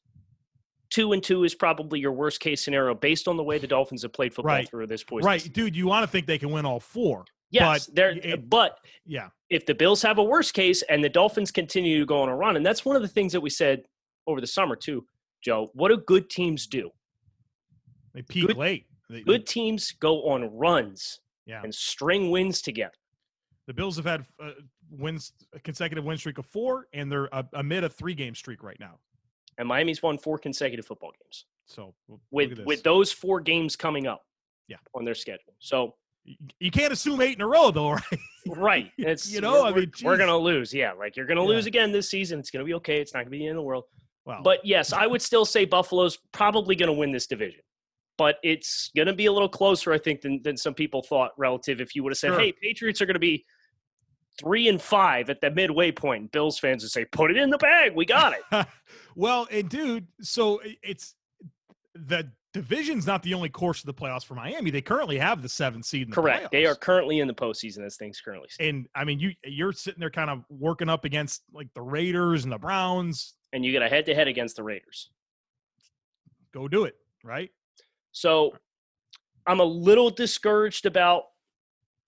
Two 0.91 1.13
and 1.13 1.23
two 1.23 1.45
is 1.45 1.55
probably 1.55 2.01
your 2.01 2.13
worst 2.13 2.41
case 2.41 2.63
scenario 2.65 2.95
based 2.95 3.29
on 3.29 3.37
the 3.37 3.45
way 3.45 3.59
the 3.59 3.67
Dolphins 3.67 4.03
have 4.03 4.13
played 4.13 4.35
football 4.35 4.57
Right. 4.57 4.69
through 4.69 4.89
this 4.89 5.05
point. 5.05 5.25
Right, 5.25 5.53
dude. 5.53 5.77
You 5.77 5.87
want 5.87 6.03
to 6.03 6.09
think 6.09 6.27
they 6.27 6.39
can 6.39 6.51
win 6.51 6.67
all 6.67 6.81
four? 6.81 7.25
Yes, 7.53 7.87
but 7.87 7.95
they're 7.95 8.11
it- 8.11 8.49
but 8.51 8.79
Yeah, 9.05 9.31
if 9.49 9.67
the 9.67 9.75
Bills 9.75 10.03
have 10.03 10.19
a 10.19 10.23
worst 10.25 10.55
case 10.55 10.83
and 10.83 11.03
the 11.03 11.09
Dolphins 11.09 11.51
continue 11.53 11.99
to 12.01 12.07
go 12.07 12.21
on 12.23 12.29
a 12.29 12.35
run, 12.37 12.57
and 12.57 12.65
that's 12.67 12.85
one 12.85 12.97
of 12.97 13.03
the 13.03 13.09
things 13.09 13.33
that 13.33 13.41
we 13.41 13.51
said 13.51 13.85
over 14.27 14.41
the 14.41 14.47
summer 14.47 14.75
too, 14.77 15.07
Joe. 15.43 15.71
What 15.75 15.89
do 15.89 15.97
good 15.97 16.29
teams 16.31 16.67
do? 16.67 16.91
they 18.13 18.23
peak 18.23 18.49
Good- 18.49 18.57
late. 18.57 18.87
They- 19.11 19.23
Good 19.23 19.47
teams 19.47 19.93
go 19.93 20.29
on 20.31 20.57
runs 20.57 21.21
Yeah, 21.47 21.63
and 21.63 21.75
string 21.75 22.31
wins 22.31 22.63
together. 22.63 22.95
the 23.67 23.75
Bills 23.75 23.97
have 23.97 24.05
had 24.07 24.25
uh, 24.43 24.53
wins 24.91 25.33
a 25.53 25.61
consecutive 25.61 26.05
win 26.05 26.17
streak 26.17 26.39
of 26.39 26.47
four, 26.47 26.87
and 26.93 27.11
they're 27.11 27.33
uh, 27.35 27.43
amid 27.55 27.85
a 27.85 27.89
three 27.89 28.15
game 28.15 28.35
streak 28.35 28.63
right 28.63 28.79
now. 28.81 28.99
And 29.59 29.67
Miami's 29.69 30.03
won 30.03 30.17
four 30.17 30.39
consecutive 30.39 30.87
football 30.87 31.13
games 31.23 31.45
So 31.67 31.95
with 32.31 32.59
with 32.65 32.83
those 32.83 33.13
four 33.13 33.41
games 33.41 33.77
coming 33.77 34.07
up. 34.07 34.23
Yeah. 34.69 34.77
on 34.95 35.05
their 35.05 35.17
schedule. 35.17 35.55
So 35.59 35.97
you 36.61 36.71
can't 36.71 36.93
assume 36.93 37.21
eight 37.21 37.35
in 37.35 37.41
a 37.41 37.47
row, 37.49 37.73
though, 37.73 37.91
right? 37.95 38.07
right, 38.47 38.93
it's 38.99 39.29
You 39.33 39.41
know, 39.41 39.63
we're, 39.65 39.67
I 39.69 39.73
mean, 39.73 39.91
we're, 40.05 40.13
we're 40.13 40.17
gonna 40.17 40.37
lose. 40.39 40.73
Yeah, 40.73 40.93
like 40.93 41.17
you're 41.17 41.27
gonna 41.27 41.43
Yeah. 41.43 41.49
lose 41.49 41.67
again 41.67 41.91
this 41.91 42.09
season. 42.09 42.39
It's 42.39 42.53
gonna 42.53 42.65
be 42.65 42.75
okay. 42.75 43.01
It's 43.01 43.13
not 43.13 43.21
gonna 43.21 43.31
be 43.31 43.39
the 43.39 43.47
end 43.49 43.57
of 43.57 43.63
the 43.63 43.67
world. 43.67 43.85
Well, 44.27 44.41
But 44.45 44.65
yes, 44.65 44.93
I 44.93 45.07
would 45.09 45.21
still 45.23 45.45
say 45.45 45.65
Buffalo's 45.65 46.19
probably 46.31 46.77
going 46.77 46.87
to 46.89 46.93
win 46.93 47.11
this 47.11 47.27
division. 47.27 47.63
But 48.21 48.37
it's 48.43 48.91
going 48.95 49.07
to 49.07 49.15
be 49.15 49.25
a 49.25 49.33
little 49.33 49.49
closer, 49.49 49.95
I 49.95 49.99
think, 49.99 50.21
than, 50.21 50.43
than 50.43 50.55
some 50.55 50.75
people 50.75 51.03
thought 51.03 51.31
relative. 51.39 51.81
If 51.81 51.97
you 51.97 52.03
would 52.03 52.13
have 52.13 52.19
said, 52.19 52.33
Sure. 52.33 52.39
hey, 52.39 52.53
Patriots 52.53 53.01
are 53.01 53.07
going 53.07 53.15
to 53.15 53.19
be 53.19 53.47
three 54.39 54.69
and 54.69 54.79
five 54.79 55.31
at 55.31 55.41
the 55.41 55.51
midway 55.51 55.91
point, 55.91 56.31
Bills 56.31 56.59
fans 56.59 56.83
would 56.83 56.91
say, 56.91 57.07
put 57.07 57.31
it 57.31 57.39
in 57.39 57.49
the 57.49 57.57
bag. 57.57 57.95
We 57.95 58.05
got 58.05 58.35
it. 58.35 58.67
well, 59.17 59.49
and 59.51 59.71
dude, 59.71 60.07
so 60.21 60.61
it's 60.83 61.15
the 61.95 62.31
division's 62.53 63.07
not 63.07 63.23
the 63.23 63.33
only 63.33 63.49
course 63.49 63.81
of 63.81 63.87
the 63.87 63.95
playoffs 63.95 64.27
for 64.27 64.35
Miami. 64.35 64.71
They 64.71 64.83
currently 64.83 65.17
have 65.17 65.41
the 65.41 65.49
seventh 65.49 65.87
seed. 65.87 66.03
In 66.03 66.11
the 66.11 66.15
Correct. 66.15 66.51
They 66.53 66.67
are 66.67 66.75
currently 66.75 67.21
in 67.21 67.27
the 67.27 67.33
postseason 67.33 67.87
as 67.87 67.97
things 67.97 68.21
currently 68.21 68.51
stand. 68.51 68.69
And 68.69 68.87
I 68.95 69.05
mean, 69.05 69.19
you 69.19 69.33
you're 69.47 69.73
sitting 69.73 70.01
there 70.01 70.11
kind 70.11 70.29
of 70.29 70.45
working 70.51 70.91
up 70.91 71.07
against 71.07 71.41
like 71.55 71.73
the 71.73 71.81
Raiders 71.81 72.45
and 72.45 72.53
the 72.53 72.59
Browns. 72.59 73.33
And 73.55 73.65
you 73.65 73.73
get 73.73 73.81
a 73.81 73.89
head 73.89 74.05
to 74.05 74.15
head 74.15 74.29
against 74.29 74.57
the 74.57 74.63
Raiders. 74.63 75.09
Go 76.53 76.69
do 76.69 76.85
it, 76.85 76.97
right? 77.25 77.51
So 78.13 78.55
I'm 79.47 79.61
a 79.61 79.65
little 79.65 80.11
discouraged 80.11 80.87
about 80.87 81.25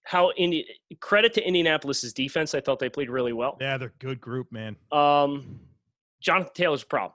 how 0.05 0.33
Indi- 0.33 0.67
credit 1.01 1.33
to 1.35 1.47
Indianapolis's 1.47 2.13
defense. 2.13 2.55
I 2.55 2.61
thought 2.61 2.79
they 2.79 2.89
played 2.89 3.11
really 3.11 3.33
well. 3.33 3.57
Yeah, 3.61 3.79
they're 3.79 3.89
a 3.89 4.05
good 4.05 4.21
group, 4.21 4.51
man. 4.51 4.77
Um, 4.91 5.61
Jonathan 6.21 6.53
Taylor's 6.55 6.83
a 6.83 6.87
problem. 6.87 7.15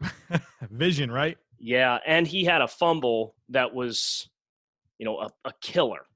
Vision, 0.70 1.10
right? 1.10 1.38
Yeah, 1.58 1.98
and 2.06 2.26
he 2.26 2.44
had 2.44 2.60
a 2.60 2.68
fumble 2.68 3.34
that 3.50 3.72
was, 3.72 4.28
you 4.98 5.06
know, 5.06 5.18
a, 5.20 5.30
a 5.44 5.52
killer 5.60 6.06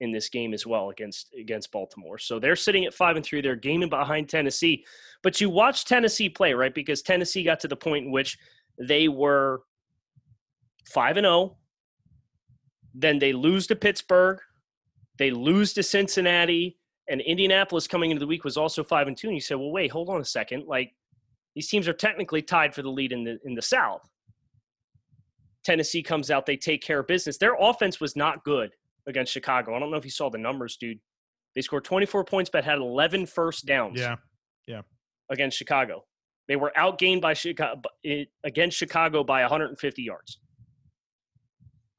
in 0.00 0.12
this 0.12 0.28
game 0.28 0.52
as 0.52 0.66
well 0.66 0.90
against 0.90 1.34
against 1.38 1.72
Baltimore. 1.72 2.18
So 2.18 2.38
they're 2.38 2.56
sitting 2.56 2.84
at 2.84 2.94
five 2.94 3.16
and 3.16 3.24
three. 3.24 3.40
They're 3.40 3.56
gaming 3.56 3.88
behind 3.88 4.28
Tennessee. 4.28 4.84
But 5.22 5.40
you 5.40 5.50
watch 5.50 5.84
Tennessee 5.84 6.28
play, 6.28 6.52
right? 6.54 6.74
Because 6.74 7.02
Tennessee 7.02 7.42
got 7.42 7.60
to 7.60 7.68
the 7.68 7.76
point 7.76 8.06
in 8.06 8.12
which 8.12 8.38
they 8.78 9.08
were 9.08 9.62
five 10.86 11.16
and 11.16 11.24
zero. 11.24 11.56
Then 12.94 13.18
they 13.18 13.32
lose 13.32 13.66
to 13.68 13.76
Pittsburgh. 13.76 14.38
They 15.18 15.30
lose 15.30 15.72
to 15.74 15.82
Cincinnati. 15.82 16.78
And 17.08 17.20
Indianapolis 17.20 17.86
coming 17.86 18.10
into 18.10 18.20
the 18.20 18.26
week 18.26 18.44
was 18.44 18.56
also 18.56 18.82
five 18.82 19.06
and 19.06 19.16
two. 19.16 19.28
And 19.28 19.36
you 19.36 19.40
said, 19.40 19.58
well, 19.58 19.70
wait, 19.70 19.90
hold 19.90 20.08
on 20.08 20.20
a 20.20 20.24
second. 20.24 20.64
Like 20.66 20.92
these 21.54 21.68
teams 21.68 21.86
are 21.88 21.92
technically 21.92 22.42
tied 22.42 22.74
for 22.74 22.82
the 22.82 22.90
lead 22.90 23.12
in 23.12 23.24
the 23.24 23.38
in 23.44 23.54
the 23.54 23.62
South. 23.62 24.08
Tennessee 25.64 26.02
comes 26.02 26.30
out, 26.30 26.46
they 26.46 26.56
take 26.56 26.80
care 26.80 27.00
of 27.00 27.08
business. 27.08 27.38
Their 27.38 27.56
offense 27.58 28.00
was 28.00 28.14
not 28.14 28.44
good 28.44 28.70
against 29.08 29.32
Chicago. 29.32 29.74
I 29.74 29.80
don't 29.80 29.90
know 29.90 29.96
if 29.96 30.04
you 30.04 30.12
saw 30.12 30.30
the 30.30 30.38
numbers, 30.38 30.76
dude. 30.76 31.00
They 31.56 31.62
scored 31.62 31.84
24 31.84 32.24
points, 32.24 32.50
but 32.52 32.64
had 32.64 32.78
11 32.78 33.26
first 33.26 33.66
downs 33.66 33.98
Yeah. 33.98 34.16
Yeah. 34.66 34.82
Against 35.28 35.56
Chicago. 35.56 36.04
They 36.46 36.54
were 36.54 36.72
outgained 36.76 37.20
by 37.20 37.34
Chicago 37.34 37.80
against 38.44 38.76
Chicago 38.76 39.24
by 39.24 39.40
150 39.40 40.02
yards. 40.02 40.38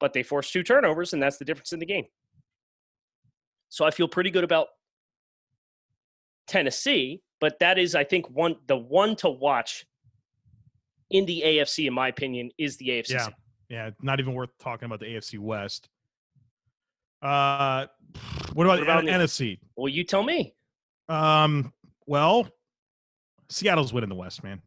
But 0.00 0.12
they 0.12 0.22
forced 0.22 0.52
two 0.52 0.62
turnovers, 0.62 1.12
and 1.12 1.22
that's 1.22 1.38
the 1.38 1.44
difference 1.44 1.72
in 1.72 1.80
the 1.80 1.86
game. 1.86 2.04
So 3.68 3.84
I 3.84 3.90
feel 3.90 4.08
pretty 4.08 4.30
good 4.30 4.44
about 4.44 4.68
Tennessee, 6.46 7.20
but 7.40 7.58
that 7.60 7.78
is, 7.78 7.94
I 7.94 8.04
think, 8.04 8.28
one 8.30 8.56
the 8.66 8.76
one 8.76 9.16
to 9.16 9.28
watch 9.28 9.84
in 11.10 11.26
the 11.26 11.42
AFC, 11.44 11.86
in 11.86 11.94
my 11.94 12.08
opinion, 12.08 12.50
is 12.58 12.76
the 12.76 12.88
AFC. 12.88 13.10
Yeah. 13.10 13.28
Yeah, 13.70 13.90
not 14.00 14.18
even 14.18 14.32
worth 14.32 14.48
talking 14.58 14.86
about 14.86 15.00
the 15.00 15.06
AFC 15.06 15.38
West. 15.38 15.90
Uh, 17.20 17.86
what 18.54 18.64
about, 18.64 18.78
What 18.78 18.82
about 18.82 19.04
the- 19.04 19.10
NFC? 19.10 19.58
Well, 19.76 19.88
you 19.88 20.04
tell 20.04 20.22
me. 20.22 20.54
Um, 21.10 21.72
well, 22.06 22.48
Seattle's 23.50 23.92
winning 23.92 24.08
the 24.08 24.14
West, 24.14 24.42
man. 24.42 24.62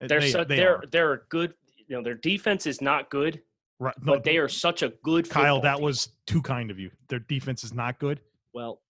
They're 0.00 0.20
they, 0.20 0.30
so, 0.30 0.44
they 0.44 0.56
they're 0.56 0.76
are. 0.76 0.84
they're 0.90 1.22
good. 1.30 1.54
You 1.86 1.96
know, 1.96 2.02
their 2.02 2.14
defense 2.14 2.66
is 2.66 2.82
not 2.82 3.08
good, 3.08 3.40
Right, 3.80 3.94
no, 4.02 4.14
but 4.14 4.24
they 4.24 4.38
are 4.38 4.48
such 4.48 4.82
a 4.82 4.92
good. 5.04 5.28
Kyle, 5.30 5.60
that 5.60 5.76
team. 5.76 5.84
was 5.84 6.08
too 6.26 6.42
kind 6.42 6.70
of 6.70 6.78
you. 6.78 6.90
Their 7.08 7.20
defense 7.20 7.62
is 7.64 7.72
not 7.72 7.98
good. 7.98 8.20
well. 8.52 8.80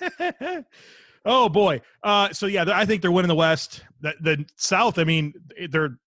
oh 1.24 1.48
boy. 1.48 1.80
Uh, 2.02 2.30
so 2.32 2.46
yeah, 2.46 2.64
I 2.72 2.84
think 2.86 3.02
they're 3.02 3.12
winning 3.12 3.28
the 3.28 3.34
West. 3.34 3.84
The, 4.00 4.14
the 4.20 4.44
South. 4.56 4.98
I 4.98 5.04
mean, 5.04 5.34
they're 5.70 5.98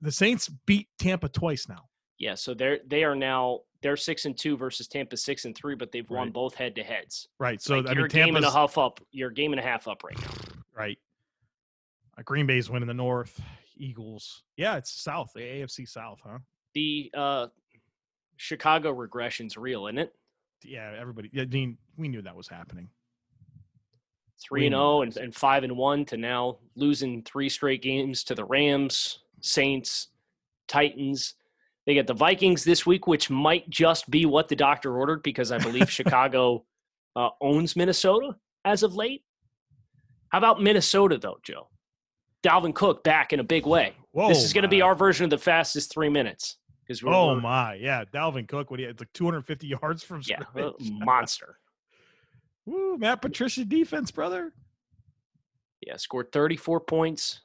the 0.00 0.12
Saints 0.12 0.48
beat 0.66 0.88
Tampa 0.98 1.28
twice 1.28 1.68
now. 1.68 1.88
Yeah, 2.18 2.34
so 2.34 2.54
they're 2.54 2.80
they 2.86 3.04
are 3.04 3.14
now 3.14 3.60
they're 3.82 3.96
six 3.96 4.24
and 4.24 4.36
two 4.36 4.56
versus 4.56 4.88
Tampa 4.88 5.16
six 5.16 5.44
and 5.44 5.56
three, 5.56 5.74
but 5.76 5.92
they've 5.92 6.08
won 6.10 6.24
Right. 6.26 6.32
both 6.32 6.54
head 6.54 6.74
to 6.76 6.82
heads. 6.82 7.28
Right. 7.38 7.60
So 7.62 7.78
like 7.78 7.86
I 7.86 7.92
you're 7.92 8.02
mean, 8.02 8.08
game 8.10 8.36
and 8.36 8.44
a 8.44 8.50
half 8.50 8.76
up. 8.78 9.00
You're 9.12 9.30
game 9.30 9.52
and 9.52 9.60
a 9.60 9.62
half 9.62 9.86
up 9.86 10.02
right 10.02 10.18
now. 10.20 10.30
right. 10.76 10.98
Uh, 12.18 12.22
Green 12.24 12.46
Bay's 12.46 12.68
winning 12.70 12.88
the 12.88 12.94
North. 12.94 13.40
Eagles. 13.80 14.42
Yeah, 14.56 14.76
it's 14.76 14.90
South, 14.90 15.30
the 15.36 15.40
AFC 15.40 15.88
South, 15.88 16.18
huh? 16.26 16.38
The 16.78 17.10
uh, 17.12 17.46
Chicago 18.36 18.94
regression's 18.94 19.56
real, 19.56 19.88
isn't 19.88 19.98
it? 19.98 20.14
Yeah, 20.62 20.94
everybody. 20.96 21.28
I 21.36 21.44
mean, 21.46 21.76
we 21.96 22.06
knew 22.06 22.22
that 22.22 22.36
was 22.36 22.46
happening. 22.46 22.88
Three 24.40 24.66
and 24.66 24.74
zero 24.74 25.02
and, 25.02 25.16
and 25.16 25.34
five 25.34 25.64
and 25.64 25.76
one 25.76 26.04
to 26.04 26.16
now 26.16 26.58
losing 26.76 27.24
three 27.24 27.48
straight 27.48 27.82
games 27.82 28.22
to 28.24 28.36
the 28.36 28.44
Rams, 28.44 29.18
Saints, 29.40 30.10
Titans. 30.68 31.34
They 31.84 31.94
get 31.94 32.06
the 32.06 32.14
Vikings 32.14 32.62
this 32.62 32.86
week, 32.86 33.08
which 33.08 33.28
might 33.28 33.68
just 33.68 34.08
be 34.08 34.24
what 34.24 34.46
the 34.46 34.54
doctor 34.54 34.96
ordered 34.96 35.24
because 35.24 35.50
I 35.50 35.58
believe 35.58 35.90
Chicago 35.90 36.64
uh, 37.16 37.30
owns 37.40 37.74
Minnesota 37.74 38.36
as 38.64 38.84
of 38.84 38.94
late. 38.94 39.24
How 40.28 40.38
about 40.38 40.62
Minnesota 40.62 41.18
though, 41.18 41.40
Joe? 41.42 41.70
Dalvin 42.44 42.72
Cook 42.72 43.02
back 43.02 43.32
in 43.32 43.40
a 43.40 43.44
big 43.44 43.66
way. 43.66 43.94
Whoa, 44.12 44.28
this 44.28 44.44
is 44.44 44.52
going 44.52 44.62
to 44.62 44.68
be 44.68 44.80
our 44.80 44.94
version 44.94 45.24
of 45.24 45.30
the 45.30 45.38
fastest 45.38 45.92
three 45.92 46.08
minutes. 46.08 46.56
Because 46.88 47.02
Oh 47.04 47.28
we're- 47.32 47.40
my, 47.42 47.74
yeah, 47.74 48.04
Dalvin 48.04 48.48
Cook. 48.48 48.70
What 48.70 48.80
he 48.80 48.86
had 48.86 48.98
like 48.98 49.12
250 49.12 49.66
yards 49.66 50.02
from 50.02 50.22
yeah, 50.26 50.40
scrimmage. 50.50 50.74
uh, 50.90 51.04
monster. 51.04 51.58
Woo, 52.64 52.96
Matt 52.98 53.20
Patricia 53.22 53.64
defense, 53.64 54.10
brother. 54.10 54.52
Yeah, 55.86 55.96
scored 55.96 56.32
34 56.32 56.80
points, 56.80 57.40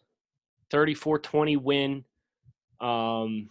34-20 0.71 1.62
win. 1.62 2.03
Um, 2.82 3.49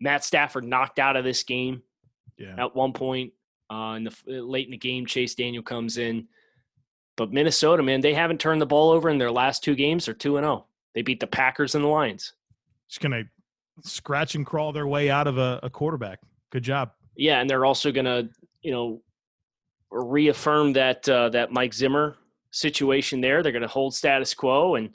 Matt 0.00 0.24
Stafford 0.24 0.64
knocked 0.64 0.98
out 0.98 1.16
of 1.16 1.24
this 1.24 1.42
game 1.44 1.82
Yeah, 2.36 2.54
at 2.58 2.74
one 2.74 2.92
point. 2.92 3.32
Uh, 3.70 3.94
in 3.96 4.04
the 4.04 4.14
late 4.42 4.66
in 4.66 4.72
the 4.72 4.76
game, 4.76 5.06
Chase 5.06 5.34
Daniel 5.34 5.62
comes 5.62 5.98
in. 5.98 6.26
But 7.16 7.32
Minnesota, 7.32 7.82
man, 7.82 8.00
they 8.00 8.12
haven't 8.14 8.40
turned 8.40 8.60
the 8.60 8.66
ball 8.66 8.90
over 8.90 9.08
in 9.08 9.18
their 9.18 9.30
last 9.32 9.64
two 9.64 9.74
games. 9.74 10.04
They're 10.04 10.14
two 10.14 10.36
and 10.36 10.44
zero. 10.44 10.66
They 10.94 11.02
beat 11.02 11.20
the 11.20 11.26
Packers 11.26 11.74
and 11.74 11.82
the 11.84 11.88
Lions. 11.88 12.34
just 12.88 13.00
gonna 13.00 13.22
scratch 13.82 14.34
and 14.34 14.44
crawl 14.46 14.72
their 14.72 14.86
way 14.86 15.10
out 15.10 15.26
of 15.26 15.38
a, 15.38 15.60
a 15.62 15.70
quarterback. 15.70 16.20
Good 16.50 16.62
job. 16.62 16.92
Yeah, 17.16 17.40
and 17.40 17.48
they're 17.48 17.64
also 17.64 17.90
gonna, 17.92 18.28
you 18.62 18.72
know, 18.72 19.02
reaffirm 19.90 20.72
that 20.74 21.08
uh, 21.08 21.28
that 21.30 21.50
Mike 21.52 21.72
Zimmer 21.74 22.16
situation 22.50 23.20
there. 23.20 23.42
They're 23.42 23.52
gonna 23.52 23.66
hold 23.68 23.94
status 23.94 24.34
quo, 24.34 24.74
and 24.76 24.94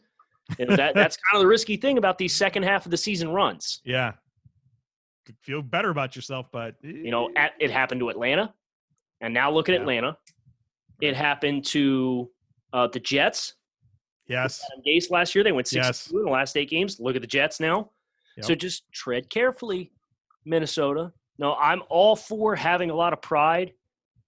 you 0.60 0.65
know, 0.65 0.76
that 0.76 0.94
that's 0.96 1.17
kind 1.32 1.36
of 1.36 1.41
the 1.41 1.48
risky 1.48 1.78
thing 1.78 1.98
about 1.98 2.17
these 2.17 2.36
second 2.36 2.63
half 2.63 2.86
of 2.86 2.91
the 2.91 2.98
season 2.98 3.30
runs. 3.30 3.82
Yeah, 3.84 4.13
feel 5.41 5.62
better 5.62 5.89
about 5.89 6.15
yourself, 6.15 6.48
but 6.52 6.76
You 6.82 7.12
know, 7.12 7.30
at, 7.36 7.54
it 7.60 7.72
happened 7.72 8.02
to 8.02 8.10
Atlanta, 8.10 8.54
and 9.22 9.34
now 9.34 9.52
look 9.52 9.70
at 9.70 9.74
Yeah. 9.76 9.82
Atlanta. 9.82 10.17
It 11.02 11.15
happened 11.15 11.65
to 11.67 12.30
uh, 12.74 12.88
the 12.88 13.00
Jets. 13.00 13.56
yes, 14.28 14.63
Adam 14.72 14.84
Gase 14.86 15.10
last 15.10 15.34
year. 15.34 15.44
They 15.44 15.52
went 15.52 15.67
six 15.67 15.86
Yes. 15.88 16.06
two 16.06 16.20
in 16.20 16.26
the 16.26 16.32
last 16.32 16.56
eight 16.56 16.70
games. 16.70 17.00
Look 17.00 17.15
at 17.15 17.22
the 17.22 17.28
Jets 17.28 17.60
now. 17.60 17.89
So 18.39 18.56
just 18.56 18.84
tread 18.91 19.30
carefully, 19.30 19.91
Minnesota. 20.46 21.12
No, 21.38 21.56
I'm 21.56 21.82
all 21.89 22.15
for 22.15 22.56
having 22.56 22.89
a 22.89 22.96
lot 22.96 23.13
of 23.13 23.22
pride 23.22 23.74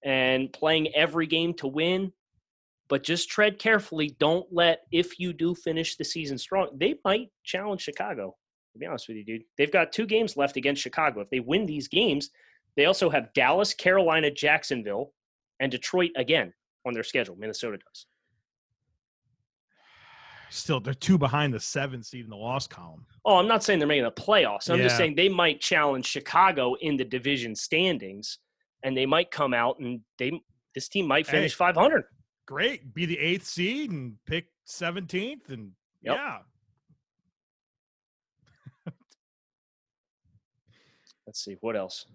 and 0.03 0.51
playing 0.51 0.93
every 0.95 1.27
game 1.27 1.53
to 1.55 1.67
win, 1.67 2.11
but 2.89 3.03
just 3.03 3.29
tread 3.29 3.59
carefully. 3.59 4.15
Don't 4.19 4.45
let 4.51 4.81
if 4.91 5.19
you 5.19 5.33
do 5.33 5.55
finish 5.55 5.95
the 5.95 6.03
season 6.03 6.37
strong, 6.37 6.69
they 6.75 6.95
might 7.05 7.29
challenge 7.43 7.81
Chicago. 7.81 8.35
To 8.73 8.79
be 8.79 8.85
honest 8.85 9.07
with 9.07 9.17
you, 9.17 9.23
dude, 9.23 9.43
they've 9.57 9.71
got 9.71 9.91
two 9.91 10.05
games 10.05 10.35
left 10.35 10.57
against 10.57 10.81
Chicago. 10.81 11.21
If 11.21 11.29
they 11.29 11.39
win 11.39 11.65
these 11.65 11.87
games, 11.87 12.31
they 12.75 12.85
also 12.85 13.09
have 13.09 13.31
Dallas, 13.33 13.73
Carolina, 13.73 14.31
Jacksonville, 14.31 15.13
and 15.59 15.71
Detroit 15.71 16.11
again 16.17 16.51
on 16.85 16.93
their 16.93 17.03
schedule. 17.03 17.35
Minnesota 17.35 17.77
does. 17.77 18.07
Still 20.53 20.79
they're 20.79 20.93
two 20.93 21.17
behind 21.17 21.51
the 21.53 21.59
seven 21.59 22.03
seed 22.03 22.23
in 22.25 22.29
the 22.29 22.35
loss 22.35 22.67
column. 22.67 23.05
Oh, 23.25 23.37
I'm 23.37 23.47
not 23.47 23.63
saying 23.63 23.79
they're 23.79 23.87
making 23.87 24.03
the 24.03 24.11
playoffs. 24.11 24.69
I'm 24.69 24.79
just 24.81 24.97
saying 24.97 25.15
they 25.15 25.27
might 25.29 25.59
challenge 25.59 26.05
Chicago 26.05 26.75
in 26.81 26.95
the 26.95 27.03
division 27.03 27.55
standings, 27.55 28.37
and 28.83 28.95
they 28.95 29.05
might 29.07 29.31
come 29.31 29.53
out 29.53 29.79
and 29.79 30.01
they 30.19 30.31
this 30.75 30.87
team 30.89 31.07
might 31.07 31.25
Hey. 31.25 31.33
finish 31.33 31.55
500. 31.55 32.03
Great, 32.45 32.93
be 32.93 33.05
the 33.05 33.17
eighth 33.17 33.45
seed 33.45 33.89
and 33.91 34.15
pick 34.27 34.45
seventeenth, 34.65 35.49
and 35.49 35.71
Yep. 36.03 36.15
yeah, 36.17 36.37
Let's 41.25 41.43
see 41.43 41.55
what 41.61 41.75
else. 41.75 42.05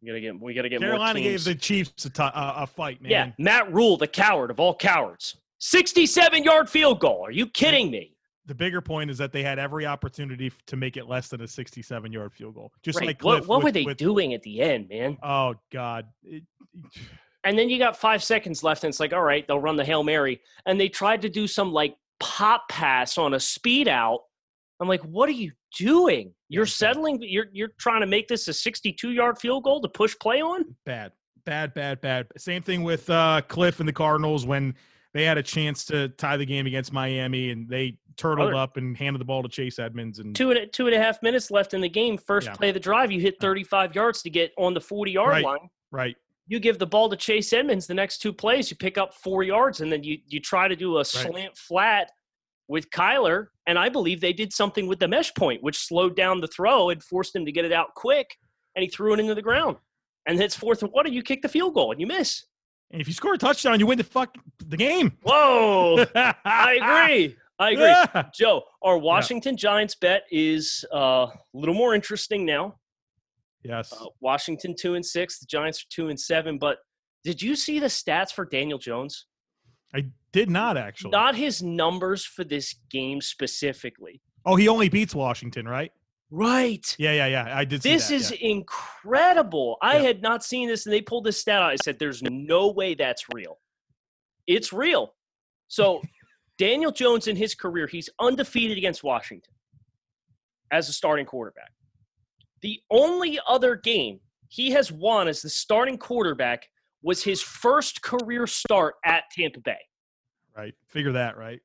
We 0.00 0.08
gotta 0.08 0.20
get. 0.20 0.40
We 0.40 0.54
gotta 0.54 0.68
get 0.68 0.80
Carolina 0.80 1.20
gave 1.20 1.44
the 1.44 1.54
Chiefs 1.54 2.04
a 2.06 2.10
ti- 2.10 2.22
a 2.22 2.54
a 2.62 2.66
fight, 2.66 3.00
man. 3.00 3.10
yeah, 3.10 3.30
Matt 3.38 3.72
Rhule, 3.72 3.96
the 3.96 4.08
coward 4.08 4.50
of 4.50 4.58
all 4.58 4.74
cowards, 4.74 5.36
67 5.66 6.42
yard 6.42 6.68
field 6.68 6.98
goal. 6.98 7.24
Are 7.24 7.30
you 7.30 7.46
kidding 7.46 7.88
me? 7.90 8.16
The 8.46 8.54
bigger 8.54 8.80
point 8.80 9.08
is 9.12 9.18
that 9.18 9.30
they 9.30 9.44
had 9.44 9.60
every 9.60 9.86
opportunity 9.86 10.50
to 10.66 10.76
make 10.76 10.96
it 10.96 11.06
less 11.06 11.28
than 11.28 11.40
a 11.42 11.46
67 11.46 12.12
yard 12.12 12.32
field 12.32 12.56
goal. 12.56 12.72
Just 12.82 12.98
Right. 12.98 13.06
like 13.06 13.20
Cliff 13.20 13.40
what 13.42 13.48
what 13.48 13.56
with- 13.58 13.64
were 13.66 13.70
they 13.72 13.84
with- 13.84 13.96
doing 13.96 14.34
at 14.34 14.42
the 14.42 14.60
end, 14.60 14.88
man? 14.88 15.16
Oh 15.22 15.54
God, 15.70 16.06
It- 16.24 16.42
And 17.44 17.58
then 17.58 17.68
you 17.68 17.76
got 17.78 17.96
five 17.96 18.22
seconds 18.22 18.62
left, 18.62 18.84
and 18.84 18.88
it's 18.92 19.00
like, 19.00 19.12
all 19.12 19.22
right, 19.22 19.44
they'll 19.48 19.58
run 19.58 19.74
the 19.74 19.84
hail 19.84 20.04
mary, 20.04 20.40
and 20.66 20.80
they 20.80 20.88
tried 20.88 21.22
to 21.22 21.28
do 21.28 21.46
some 21.48 21.72
like 21.72 21.96
pop 22.20 22.68
pass 22.68 23.18
on 23.18 23.34
a 23.34 23.40
speed 23.40 23.88
out. 23.88 24.20
I'm 24.80 24.86
like, 24.88 25.02
what 25.02 25.28
are 25.28 25.32
you 25.32 25.50
doing? 25.76 26.32
You're 26.48 26.66
settling. 26.66 27.18
You're 27.20 27.46
you're 27.52 27.72
trying 27.78 28.00
to 28.00 28.06
make 28.06 28.26
this 28.28 28.46
a 28.48 28.52
62 28.52 29.10
yard 29.10 29.38
field 29.38 29.62
goal 29.64 29.80
to 29.80 29.88
push 29.88 30.14
play 30.20 30.40
on. 30.40 30.64
bad, 30.86 31.12
bad, 31.44 31.72
bad, 31.74 32.00
bad. 32.00 32.26
Same 32.36 32.62
thing 32.62 32.82
with 32.84 33.08
uh, 33.10 33.42
Kliff 33.48 33.78
and 33.80 33.88
the 33.88 33.92
Cardinals 33.92 34.44
when 34.46 34.74
they 35.14 35.24
had 35.24 35.38
a 35.38 35.42
chance 35.42 35.84
to 35.86 36.08
tie 36.10 36.36
the 36.36 36.46
game 36.46 36.66
against 36.66 36.92
Miami 36.92 37.50
and 37.50 37.68
they 37.68 37.98
turtled 38.16 38.48
Brother. 38.50 38.62
up 38.62 38.76
and 38.76 38.96
handed 38.96 39.20
the 39.20 39.24
ball 39.24 39.42
to 39.42 39.48
Chase 39.48 39.78
Edmonds 39.78 40.18
and 40.18 40.34
Two 40.36 40.50
and 40.50 40.72
two 40.72 40.86
and 40.86 40.94
a 40.94 40.98
half 40.98 41.22
minutes 41.22 41.50
left 41.50 41.74
in 41.74 41.80
the 41.80 41.88
game. 41.88 42.16
First 42.18 42.48
Yeah. 42.48 42.54
play 42.54 42.68
of 42.68 42.74
the 42.74 42.80
drive, 42.80 43.10
you 43.10 43.20
hit 43.20 43.36
35 43.40 43.94
yards 43.94 44.22
to 44.22 44.30
get 44.30 44.52
on 44.58 44.74
the 44.74 44.80
40 44.80 45.12
yard 45.12 45.30
Right. 45.30 45.44
line. 45.44 45.70
right, 45.90 46.16
You 46.46 46.58
give 46.60 46.78
the 46.78 46.86
ball 46.86 47.08
to 47.10 47.16
Chase 47.16 47.52
Edmonds. 47.52 47.86
The 47.86 47.94
next 47.94 48.18
two 48.18 48.32
plays, 48.32 48.70
you 48.70 48.76
pick 48.76 48.98
up 48.98 49.14
four 49.14 49.42
yards, 49.42 49.80
and 49.80 49.90
then 49.92 50.02
you 50.02 50.18
you 50.26 50.40
try 50.40 50.68
to 50.68 50.76
do 50.76 50.98
a 50.98 51.04
slant 51.04 51.56
flat 51.56 52.10
with 52.68 52.90
Kyler. 52.90 53.48
And 53.66 53.78
I 53.78 53.88
believe 53.88 54.20
they 54.20 54.32
did 54.32 54.52
something 54.52 54.86
with 54.86 54.98
the 54.98 55.08
mesh 55.08 55.32
point, 55.34 55.62
which 55.62 55.76
slowed 55.78 56.16
down 56.16 56.40
the 56.40 56.48
throw 56.48 56.90
and 56.90 57.02
forced 57.02 57.34
him 57.36 57.44
to 57.46 57.52
get 57.52 57.64
it 57.64 57.72
out 57.72 57.94
quick. 57.94 58.36
And 58.74 58.82
he 58.82 58.88
threw 58.88 59.12
it 59.14 59.20
into 59.20 59.34
the 59.34 59.42
ground. 59.42 59.76
And 60.26 60.40
it's 60.40 60.56
fourth 60.56 60.82
and 60.82 60.90
one, 60.92 61.06
and 61.06 61.14
you 61.14 61.22
kick 61.22 61.42
the 61.42 61.48
field 61.48 61.74
goal 61.74 61.92
and 61.92 62.00
you 62.00 62.06
miss. 62.06 62.44
And 62.92 63.00
if 63.00 63.08
you 63.08 63.14
score 63.14 63.34
a 63.34 63.38
touchdown, 63.38 63.80
you 63.80 63.86
win 63.86 63.98
the 63.98 64.04
fuck 64.04 64.36
the 64.58 64.76
game. 64.76 65.16
Whoa! 65.22 66.04
I 66.14 66.78
agree. 66.80 67.36
I 67.58 67.70
agree. 67.70 67.84
Yeah. 67.84 68.24
Joe, 68.34 68.62
our 68.82 68.98
Washington 68.98 69.56
Giants 69.56 69.94
bet 69.94 70.24
is 70.30 70.84
uh, 70.92 70.98
a 70.98 71.32
little 71.54 71.74
more 71.74 71.94
interesting 71.94 72.44
now. 72.44 72.76
Yes. 73.62 73.92
Uh, 73.92 74.06
Washington 74.20 74.74
two 74.78 74.94
and 74.94 75.04
six, 75.04 75.38
the 75.38 75.46
Giants 75.46 75.80
are 75.82 75.86
two 75.90 76.08
and 76.08 76.18
seven. 76.18 76.58
But 76.58 76.78
did 77.24 77.40
you 77.40 77.54
see 77.56 77.78
the 77.78 77.86
stats 77.86 78.32
for 78.32 78.44
Daniel 78.44 78.78
Jones? 78.78 79.26
I 79.94 80.06
did 80.32 80.50
not 80.50 80.76
actually. 80.76 81.10
Not 81.10 81.36
his 81.36 81.62
numbers 81.62 82.24
for 82.24 82.44
this 82.44 82.74
game 82.90 83.20
specifically. 83.20 84.20
oh, 84.44 84.56
he 84.56 84.68
only 84.68 84.88
beats 84.88 85.14
Washington, 85.14 85.68
right? 85.68 85.92
Right. 86.34 86.96
Yeah, 86.98 87.12
yeah, 87.12 87.26
yeah. 87.26 87.56
I 87.58 87.66
did 87.66 87.82
see 87.82 87.92
This 87.92 88.08
that, 88.08 88.14
is 88.14 88.30
yeah. 88.30 88.48
incredible. 88.52 89.76
I 89.82 89.96
Yeah. 89.98 90.02
had 90.04 90.22
not 90.22 90.42
seen 90.42 90.66
this, 90.66 90.86
and 90.86 90.92
they 90.92 91.02
pulled 91.02 91.24
this 91.24 91.38
stat 91.38 91.60
out. 91.60 91.70
I 91.70 91.76
said, 91.76 91.98
"There's 91.98 92.22
no 92.22 92.70
way 92.70 92.94
that's 92.94 93.26
real." 93.34 93.60
It's 94.46 94.72
real. 94.72 95.14
So, 95.68 96.00
Daniel 96.58 96.90
Jones 96.90 97.26
in 97.28 97.36
his 97.36 97.54
career, 97.54 97.86
he's 97.86 98.08
undefeated 98.18 98.78
against 98.78 99.04
Washington 99.04 99.52
as 100.70 100.88
a 100.88 100.92
starting 100.94 101.26
quarterback. 101.26 101.70
The 102.62 102.80
only 102.90 103.38
other 103.46 103.76
game 103.76 104.20
he 104.48 104.70
has 104.70 104.90
won 104.90 105.28
as 105.28 105.42
the 105.42 105.50
starting 105.50 105.98
quarterback 105.98 106.66
was 107.02 107.22
his 107.22 107.42
first 107.42 108.00
career 108.00 108.46
start 108.46 108.94
at 109.04 109.24
Tampa 109.36 109.60
Bay. 109.60 109.80
right. 110.56 110.74
Figure 110.86 111.12
that, 111.12 111.36
right? 111.36 111.60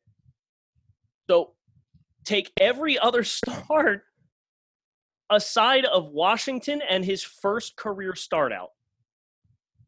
So 1.29 1.53
take 2.25 2.51
every 2.59 2.97
other 2.99 3.23
start 3.23 4.03
aside 5.29 5.85
of 5.85 6.09
Washington 6.09 6.81
and 6.89 7.03
his 7.03 7.23
first 7.23 7.75
career 7.75 8.15
start 8.15 8.51
out. 8.51 8.69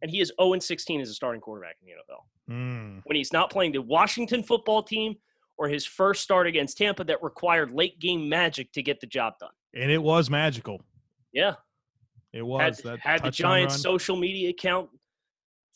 And 0.02 0.10
he 0.10 0.21
is 0.21 0.32
0 0.41 0.58
16 0.60 1.02
as 1.02 1.10
a 1.10 1.13
starting 1.13 1.41
quarterback 1.41 1.75
in 1.82 1.88
the 1.88 1.93
NFL. 1.93 2.56
Mm. 2.56 3.02
When 3.04 3.15
he's 3.15 3.34
not 3.34 3.52
playing 3.52 3.73
the 3.73 3.82
Washington 3.82 4.43
football 4.43 4.82
team 4.82 5.15
or 5.58 5.67
his 5.67 5.86
first 5.86 6.23
start 6.23 6.47
against 6.47 6.78
Tampa 6.78 7.04
that 7.04 7.21
required 7.21 7.71
late 7.71 7.99
game 7.99 8.30
magic 8.30 8.71
to 8.71 8.82
get 8.82 9.02
the 9.02 9.08
job 9.08 9.34
done. 9.39 9.49
And 9.75 9.91
it 9.91 10.02
was 10.02 10.30
magical. 10.30 10.82
Yeah. 11.34 11.56
It 12.32 12.43
was 12.43 12.62
Had, 12.62 12.75
that 12.86 12.99
had 12.99 13.23
the 13.23 13.32
Giants 13.32 13.75
run. 13.75 13.80
social 13.80 14.15
media 14.15 14.49
account 14.49 14.89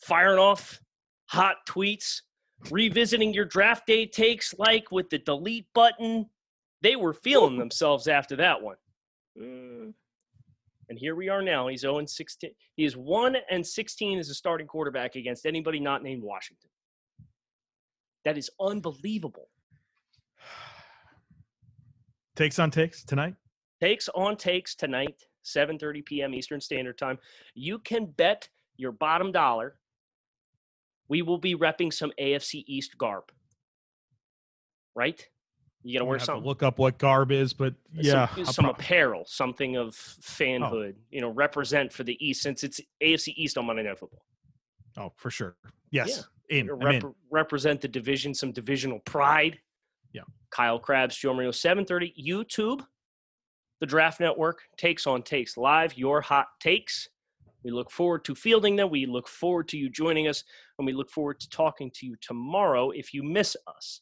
firing 0.00 0.38
off 0.38 0.80
hot 1.26 1.56
tweets, 1.68 2.22
revisiting 2.70 3.34
your 3.34 3.44
draft 3.44 3.86
day 3.86 4.06
takes 4.06 4.54
like 4.58 4.90
with 4.90 5.10
the 5.10 5.18
delete 5.18 5.66
button. 5.74 6.26
They 6.82 6.96
were 6.96 7.12
feeling 7.12 7.58
themselves 7.58 8.08
after 8.08 8.36
that 8.36 8.62
one. 8.62 8.76
Mm. 9.40 9.92
And 10.88 10.98
here 10.98 11.14
we 11.14 11.28
are 11.28 11.42
now. 11.42 11.68
He's 11.68 11.80
0 11.80 11.98
and 11.98 12.08
16. 12.08 12.50
He 12.76 12.84
is 12.84 12.96
1 12.96 13.36
and 13.50 13.66
16 13.66 14.18
as 14.18 14.28
a 14.28 14.34
starting 14.34 14.66
quarterback 14.66 15.16
against 15.16 15.46
anybody 15.46 15.80
not 15.80 16.02
named 16.02 16.22
Washington. 16.22 16.70
That 18.24 18.38
is 18.38 18.50
unbelievable. 18.60 19.48
Takes 22.36 22.58
on 22.58 22.70
takes 22.70 23.04
tonight. 23.04 23.34
Takes 23.80 24.08
on 24.14 24.36
takes 24.36 24.74
tonight, 24.74 25.22
7:30 25.44 26.04
p.m. 26.04 26.34
Eastern 26.34 26.60
Standard 26.60 26.98
Time. 26.98 27.18
You 27.54 27.78
can 27.78 28.06
bet 28.06 28.48
your 28.76 28.92
bottom 28.92 29.30
dollar. 29.30 29.76
We 31.08 31.22
will 31.22 31.38
be 31.38 31.54
repping 31.54 31.92
some 31.92 32.12
AFC 32.20 32.64
East 32.66 32.96
garb. 32.98 33.24
Right? 34.94 35.26
You 35.84 35.98
got 35.98 35.98
to 35.98 36.04
wear 36.06 36.18
something. 36.18 36.44
look 36.44 36.62
up 36.62 36.78
what 36.78 36.96
garb 36.96 37.30
is, 37.30 37.52
but 37.52 37.74
yeah, 37.92 38.34
some, 38.36 38.46
some 38.46 38.64
apparel, 38.64 39.24
something 39.26 39.76
of 39.76 39.88
oh. 39.88 40.22
fanhood. 40.22 40.94
You 41.10 41.20
know, 41.20 41.28
represent 41.28 41.92
for 41.92 42.04
the 42.04 42.16
East 42.26 42.42
since 42.42 42.64
it's 42.64 42.80
AFC 43.02 43.34
East 43.36 43.58
on 43.58 43.66
Monday 43.66 43.82
Night 43.82 43.98
Football. 43.98 44.24
oh 44.96 45.12
for 45.16 45.30
sure. 45.30 45.56
Yes, 45.90 46.24
in. 46.48 46.70
Rep- 46.72 47.04
in. 47.04 47.14
represent 47.30 47.82
the 47.82 47.88
division, 47.88 48.34
some 48.34 48.50
divisional 48.50 48.98
pride. 49.00 49.58
Yeah. 50.14 50.22
Kyle 50.50 50.78
Crabbs, 50.78 51.16
Joe 51.16 51.34
Marino, 51.34 51.50
7:30 51.50 52.14
YouTube. 52.18 52.86
The 53.80 53.86
Draft 53.86 54.20
Network 54.20 54.62
takes 54.78 55.06
on 55.06 55.22
takes 55.22 55.58
live 55.58 55.98
your 55.98 56.22
hot 56.22 56.46
takes. 56.60 57.10
We 57.62 57.70
look 57.70 57.90
forward 57.90 58.24
to 58.24 58.34
fielding 58.34 58.76
them. 58.76 58.88
We 58.88 59.04
look 59.04 59.28
forward 59.28 59.68
to 59.68 59.76
you 59.76 59.90
joining 59.90 60.28
us, 60.28 60.44
and 60.78 60.86
we 60.86 60.94
look 60.94 61.10
forward 61.10 61.40
to 61.40 61.48
talking 61.50 61.90
to 61.96 62.06
you 62.06 62.16
tomorrow 62.22 62.90
if 62.90 63.12
you 63.12 63.22
miss 63.22 63.54
us. 63.66 64.00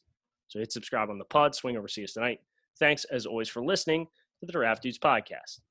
So 0.53 0.59
hit 0.59 0.71
subscribe 0.71 1.09
on 1.09 1.17
the 1.17 1.25
pod. 1.25 1.55
Swing 1.55 1.77
over, 1.77 1.87
see 1.87 2.03
us 2.03 2.13
tonight. 2.13 2.39
Thanks 2.77 3.05
as 3.05 3.25
always 3.25 3.49
for 3.49 3.65
listening 3.65 4.05
to 4.39 4.45
the 4.45 4.51
Draft 4.51 4.83
Dudes 4.83 4.99
podcast. 4.99 5.61